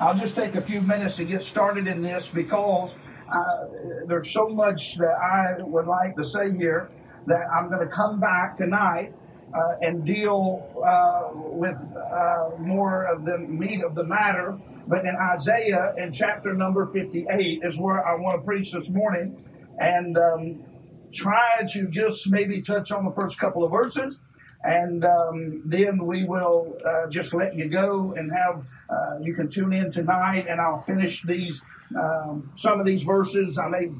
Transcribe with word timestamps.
I'll 0.00 0.14
just 0.14 0.34
take 0.34 0.54
a 0.54 0.62
few 0.62 0.80
minutes 0.80 1.16
to 1.16 1.26
get 1.26 1.42
started 1.42 1.86
in 1.86 2.00
this 2.00 2.26
because 2.26 2.90
uh, 3.30 3.66
there's 4.06 4.32
so 4.32 4.48
much 4.48 4.96
that 4.96 5.12
I 5.12 5.62
would 5.62 5.86
like 5.86 6.16
to 6.16 6.24
say 6.24 6.56
here 6.56 6.88
that 7.26 7.42
I'm 7.54 7.68
going 7.68 7.86
to 7.86 7.94
come 7.94 8.18
back 8.18 8.56
tonight 8.56 9.12
uh, 9.52 9.74
and 9.82 10.02
deal 10.06 10.72
uh, 10.82 11.32
with 11.34 11.76
uh, 11.76 12.56
more 12.58 13.04
of 13.12 13.26
the 13.26 13.36
meat 13.36 13.84
of 13.84 13.94
the 13.94 14.04
matter. 14.04 14.58
But 14.86 15.04
in 15.04 15.14
Isaiah, 15.16 15.92
in 15.98 16.14
chapter 16.14 16.54
number 16.54 16.86
58, 16.86 17.60
is 17.62 17.78
where 17.78 18.02
I 18.06 18.14
want 18.14 18.40
to 18.40 18.44
preach 18.46 18.72
this 18.72 18.88
morning 18.88 19.36
and 19.78 20.16
um, 20.16 20.64
try 21.12 21.66
to 21.72 21.88
just 21.88 22.30
maybe 22.30 22.62
touch 22.62 22.90
on 22.90 23.04
the 23.04 23.12
first 23.12 23.38
couple 23.38 23.64
of 23.64 23.70
verses. 23.70 24.16
And 24.62 25.04
um, 25.04 25.62
then 25.66 26.06
we 26.06 26.24
will 26.24 26.78
uh, 26.86 27.08
just 27.10 27.34
let 27.34 27.54
you 27.54 27.68
go 27.68 28.14
and 28.16 28.30
have 28.32 28.66
uh, 28.90 29.18
you 29.20 29.34
can 29.34 29.48
tune 29.48 29.72
in 29.72 29.90
tonight, 29.90 30.46
and 30.48 30.60
I'll 30.60 30.82
finish 30.82 31.22
these 31.22 31.62
um, 31.98 32.50
some 32.56 32.80
of 32.80 32.86
these 32.86 33.02
verses. 33.02 33.58
I 33.58 33.68
may 33.68 33.90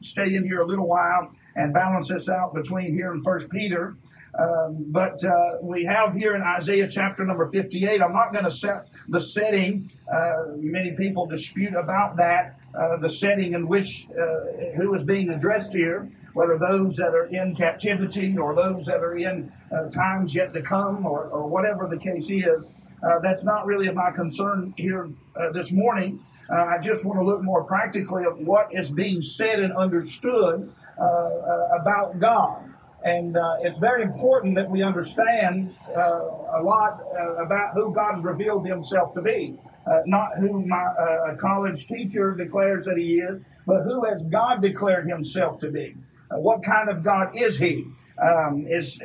stay 0.00 0.34
in 0.34 0.44
here 0.44 0.60
a 0.60 0.66
little 0.66 0.86
while 0.86 1.32
and 1.56 1.72
balance 1.74 2.08
this 2.08 2.28
out 2.28 2.54
between 2.54 2.94
here 2.94 3.10
and 3.10 3.24
First 3.24 3.50
Peter. 3.50 3.96
Um, 4.38 4.84
but 4.88 5.22
uh, 5.24 5.58
we 5.62 5.84
have 5.84 6.14
here 6.14 6.36
in 6.36 6.42
Isaiah 6.42 6.86
chapter 6.88 7.24
number 7.24 7.50
58, 7.50 8.00
I'm 8.00 8.12
not 8.12 8.32
going 8.32 8.44
to 8.44 8.52
set 8.52 8.88
the 9.08 9.20
setting. 9.20 9.90
Uh, 10.12 10.52
many 10.56 10.92
people 10.92 11.26
dispute 11.26 11.74
about 11.74 12.16
that, 12.16 12.58
uh, 12.78 12.98
the 12.98 13.08
setting 13.08 13.54
in 13.54 13.66
which 13.66 14.06
uh, 14.10 14.76
who 14.76 14.94
is 14.94 15.02
being 15.02 15.30
addressed 15.30 15.72
here, 15.72 16.08
whether 16.34 16.58
those 16.58 16.94
that 16.96 17.14
are 17.14 17.26
in 17.26 17.56
captivity 17.56 18.36
or 18.38 18.54
those 18.54 18.86
that 18.86 19.00
are 19.00 19.16
in 19.16 19.52
uh, 19.72 19.90
times 19.90 20.34
yet 20.34 20.54
to 20.54 20.62
come 20.62 21.04
or, 21.04 21.24
or 21.24 21.48
whatever 21.48 21.88
the 21.88 21.98
case 21.98 22.30
is. 22.30 22.68
Uh, 23.02 23.20
that's 23.20 23.44
not 23.44 23.66
really 23.66 23.90
my 23.92 24.10
concern 24.10 24.74
here 24.76 25.08
this 25.52 25.72
morning. 25.72 26.20
I 26.50 26.78
just 26.78 27.04
want 27.04 27.20
to 27.20 27.24
look 27.24 27.42
more 27.42 27.62
practically 27.64 28.24
at 28.24 28.38
what 28.38 28.74
is 28.74 28.90
being 28.90 29.20
said 29.20 29.60
and 29.60 29.72
understood 29.74 30.72
about 30.98 32.18
God. 32.18 32.68
And 33.04 33.36
uh, 33.36 33.56
it's 33.60 33.78
very 33.78 34.02
important 34.02 34.56
that 34.56 34.68
we 34.68 34.82
understand 34.82 35.74
uh, 35.96 36.00
a 36.00 36.62
lot 36.62 37.00
uh, 37.20 37.44
about 37.44 37.72
who 37.72 37.94
God 37.94 38.14
has 38.14 38.24
revealed 38.24 38.66
himself 38.66 39.14
to 39.14 39.22
be. 39.22 39.56
Uh, 39.86 40.00
not 40.04 40.36
who 40.38 40.66
my 40.66 40.76
uh, 40.76 41.36
college 41.36 41.86
teacher 41.86 42.34
declares 42.34 42.84
that 42.84 42.98
he 42.98 43.20
is, 43.20 43.40
but 43.66 43.82
who 43.84 44.04
has 44.04 44.22
God 44.24 44.60
declared 44.60 45.08
himself 45.08 45.60
to 45.60 45.70
be. 45.70 45.94
Uh, 46.30 46.38
what 46.38 46.62
kind 46.62 46.90
of 46.90 47.02
God 47.02 47.34
is 47.34 47.58
he? 47.58 47.86
Um, 48.20 48.66
is, 48.68 49.00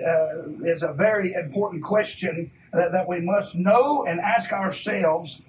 is 0.66 0.81
a 0.81 0.91
very 0.91 1.33
important 1.33 1.83
question 1.83 2.50
that, 2.73 2.91
that, 2.91 3.07
we 3.07 3.21
must 3.21 3.55
know 3.55 4.05
and 4.05 4.19
ask 4.19 4.52
ourselves 4.52 5.41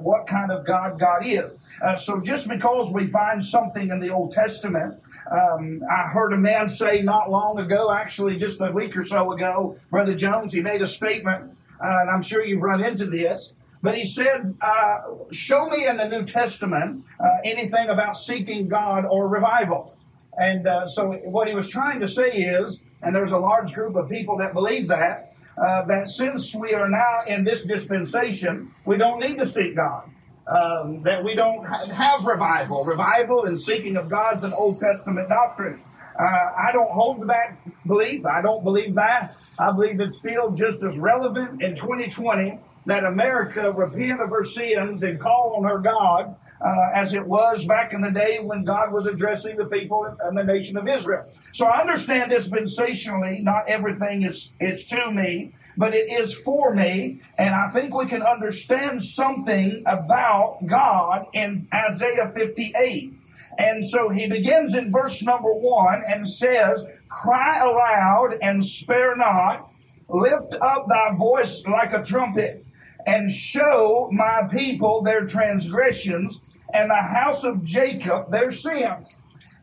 what 0.00 0.26
kind 0.26 0.50
of 0.50 0.66
God 0.66 0.98
God 0.98 1.24
is. 1.24 1.50
so 1.96 2.20
just 2.20 2.48
because 2.48 2.92
we 2.92 3.06
find 3.06 3.42
something 3.42 3.90
in 3.90 3.98
the 3.98 4.10
Old 4.10 4.32
Testament 4.32 5.00
um, 5.30 5.82
I 5.90 6.08
heard 6.08 6.32
a 6.32 6.36
man 6.36 6.70
say 6.70 7.02
not 7.02 7.30
long 7.30 7.58
ago, 7.58 7.92
actually 7.92 8.36
just 8.36 8.60
a 8.60 8.70
week 8.70 8.96
or 8.96 9.04
so 9.04 9.32
ago, 9.32 9.76
Brother 9.90 10.14
Jones, 10.14 10.52
he 10.52 10.60
made 10.60 10.80
a 10.80 10.86
statement, 10.86 11.52
uh, 11.82 12.00
and 12.00 12.10
I'm 12.10 12.22
sure 12.22 12.44
you've 12.44 12.62
run 12.62 12.82
into 12.82 13.04
this, 13.06 13.52
but 13.82 13.96
he 13.96 14.06
said, 14.06 14.56
uh, 14.60 14.98
Show 15.30 15.68
me 15.68 15.86
in 15.86 15.98
the 15.98 16.08
New 16.08 16.24
Testament 16.24 17.04
uh, 17.20 17.26
anything 17.44 17.88
about 17.90 18.16
seeking 18.16 18.68
God 18.68 19.04
or 19.04 19.28
revival. 19.28 19.94
And 20.38 20.66
uh, 20.66 20.84
so 20.84 21.12
what 21.24 21.48
he 21.48 21.54
was 21.54 21.68
trying 21.68 22.00
to 22.00 22.08
say 22.08 22.28
is, 22.28 22.80
and 23.02 23.14
there's 23.14 23.32
a 23.32 23.38
large 23.38 23.74
group 23.74 23.96
of 23.96 24.08
people 24.08 24.38
that 24.38 24.54
believe 24.54 24.88
that, 24.88 25.27
uh, 25.60 25.84
that 25.86 26.08
since 26.08 26.54
we 26.54 26.74
are 26.74 26.88
now 26.88 27.20
in 27.26 27.44
this 27.44 27.64
dispensation, 27.64 28.72
we 28.84 28.96
don't 28.96 29.20
need 29.20 29.38
to 29.38 29.46
seek 29.46 29.76
God 29.76 30.08
um, 30.46 31.02
that 31.02 31.22
we 31.22 31.34
don't 31.34 31.64
have 31.64 32.24
revival. 32.24 32.84
Revival 32.84 33.44
and 33.44 33.58
seeking 33.58 33.96
of 33.96 34.08
God's 34.08 34.44
an 34.44 34.52
Old 34.52 34.80
Testament 34.80 35.28
doctrine. 35.28 35.80
Uh, 36.18 36.24
I 36.24 36.70
don't 36.72 36.90
hold 36.90 37.20
to 37.20 37.26
that 37.26 37.58
belief. 37.86 38.24
I 38.26 38.42
don't 38.42 38.64
believe 38.64 38.94
that. 38.94 39.36
I 39.58 39.72
believe 39.72 40.00
it's 40.00 40.18
still 40.18 40.50
just 40.52 40.82
as 40.82 40.98
relevant 40.98 41.62
in 41.62 41.74
2020 41.74 42.58
that 42.86 43.04
America 43.04 43.72
repent 43.72 44.20
of 44.20 44.30
her 44.30 44.44
sins 44.44 45.02
and 45.02 45.20
call 45.20 45.56
on 45.58 45.64
her 45.64 45.78
God 45.78 46.34
uh, 46.60 46.90
as 46.94 47.14
it 47.14 47.26
was 47.26 47.64
back 47.64 47.92
in 47.92 48.00
the 48.00 48.10
day 48.10 48.38
when 48.40 48.64
God 48.64 48.92
was 48.92 49.06
addressing 49.06 49.56
the 49.56 49.66
people 49.66 50.16
and 50.22 50.36
the 50.36 50.44
nation 50.44 50.76
of 50.76 50.88
Israel. 50.88 51.26
So 51.52 51.66
I 51.66 51.80
understand 51.80 52.32
dispensationally, 52.32 53.42
not 53.42 53.68
everything 53.68 54.22
is, 54.22 54.50
is 54.60 54.84
to 54.86 55.10
me, 55.10 55.52
but 55.76 55.94
it 55.94 56.10
is 56.10 56.34
for 56.34 56.74
me. 56.74 57.20
And 57.38 57.54
I 57.54 57.70
think 57.70 57.94
we 57.94 58.06
can 58.06 58.22
understand 58.22 59.02
something 59.02 59.82
about 59.86 60.58
God 60.66 61.26
in 61.32 61.68
Isaiah 61.72 62.32
58. 62.34 63.14
And 63.58 63.86
so 63.86 64.08
he 64.08 64.28
begins 64.28 64.74
in 64.74 64.92
verse 64.92 65.22
number 65.22 65.52
one 65.52 66.02
and 66.06 66.28
says, 66.28 66.84
Cry 67.08 67.58
aloud 67.60 68.38
and 68.42 68.64
spare 68.64 69.16
not, 69.16 69.70
lift 70.08 70.54
up 70.60 70.88
thy 70.88 71.14
voice 71.16 71.64
like 71.66 71.92
a 71.92 72.02
trumpet, 72.02 72.64
and 73.06 73.30
show 73.30 74.10
my 74.12 74.42
people 74.50 75.02
their 75.02 75.24
transgressions 75.24 76.40
and 76.72 76.90
the 76.90 76.94
house 76.94 77.44
of 77.44 77.62
Jacob 77.64 78.30
their 78.30 78.52
sins. 78.52 79.08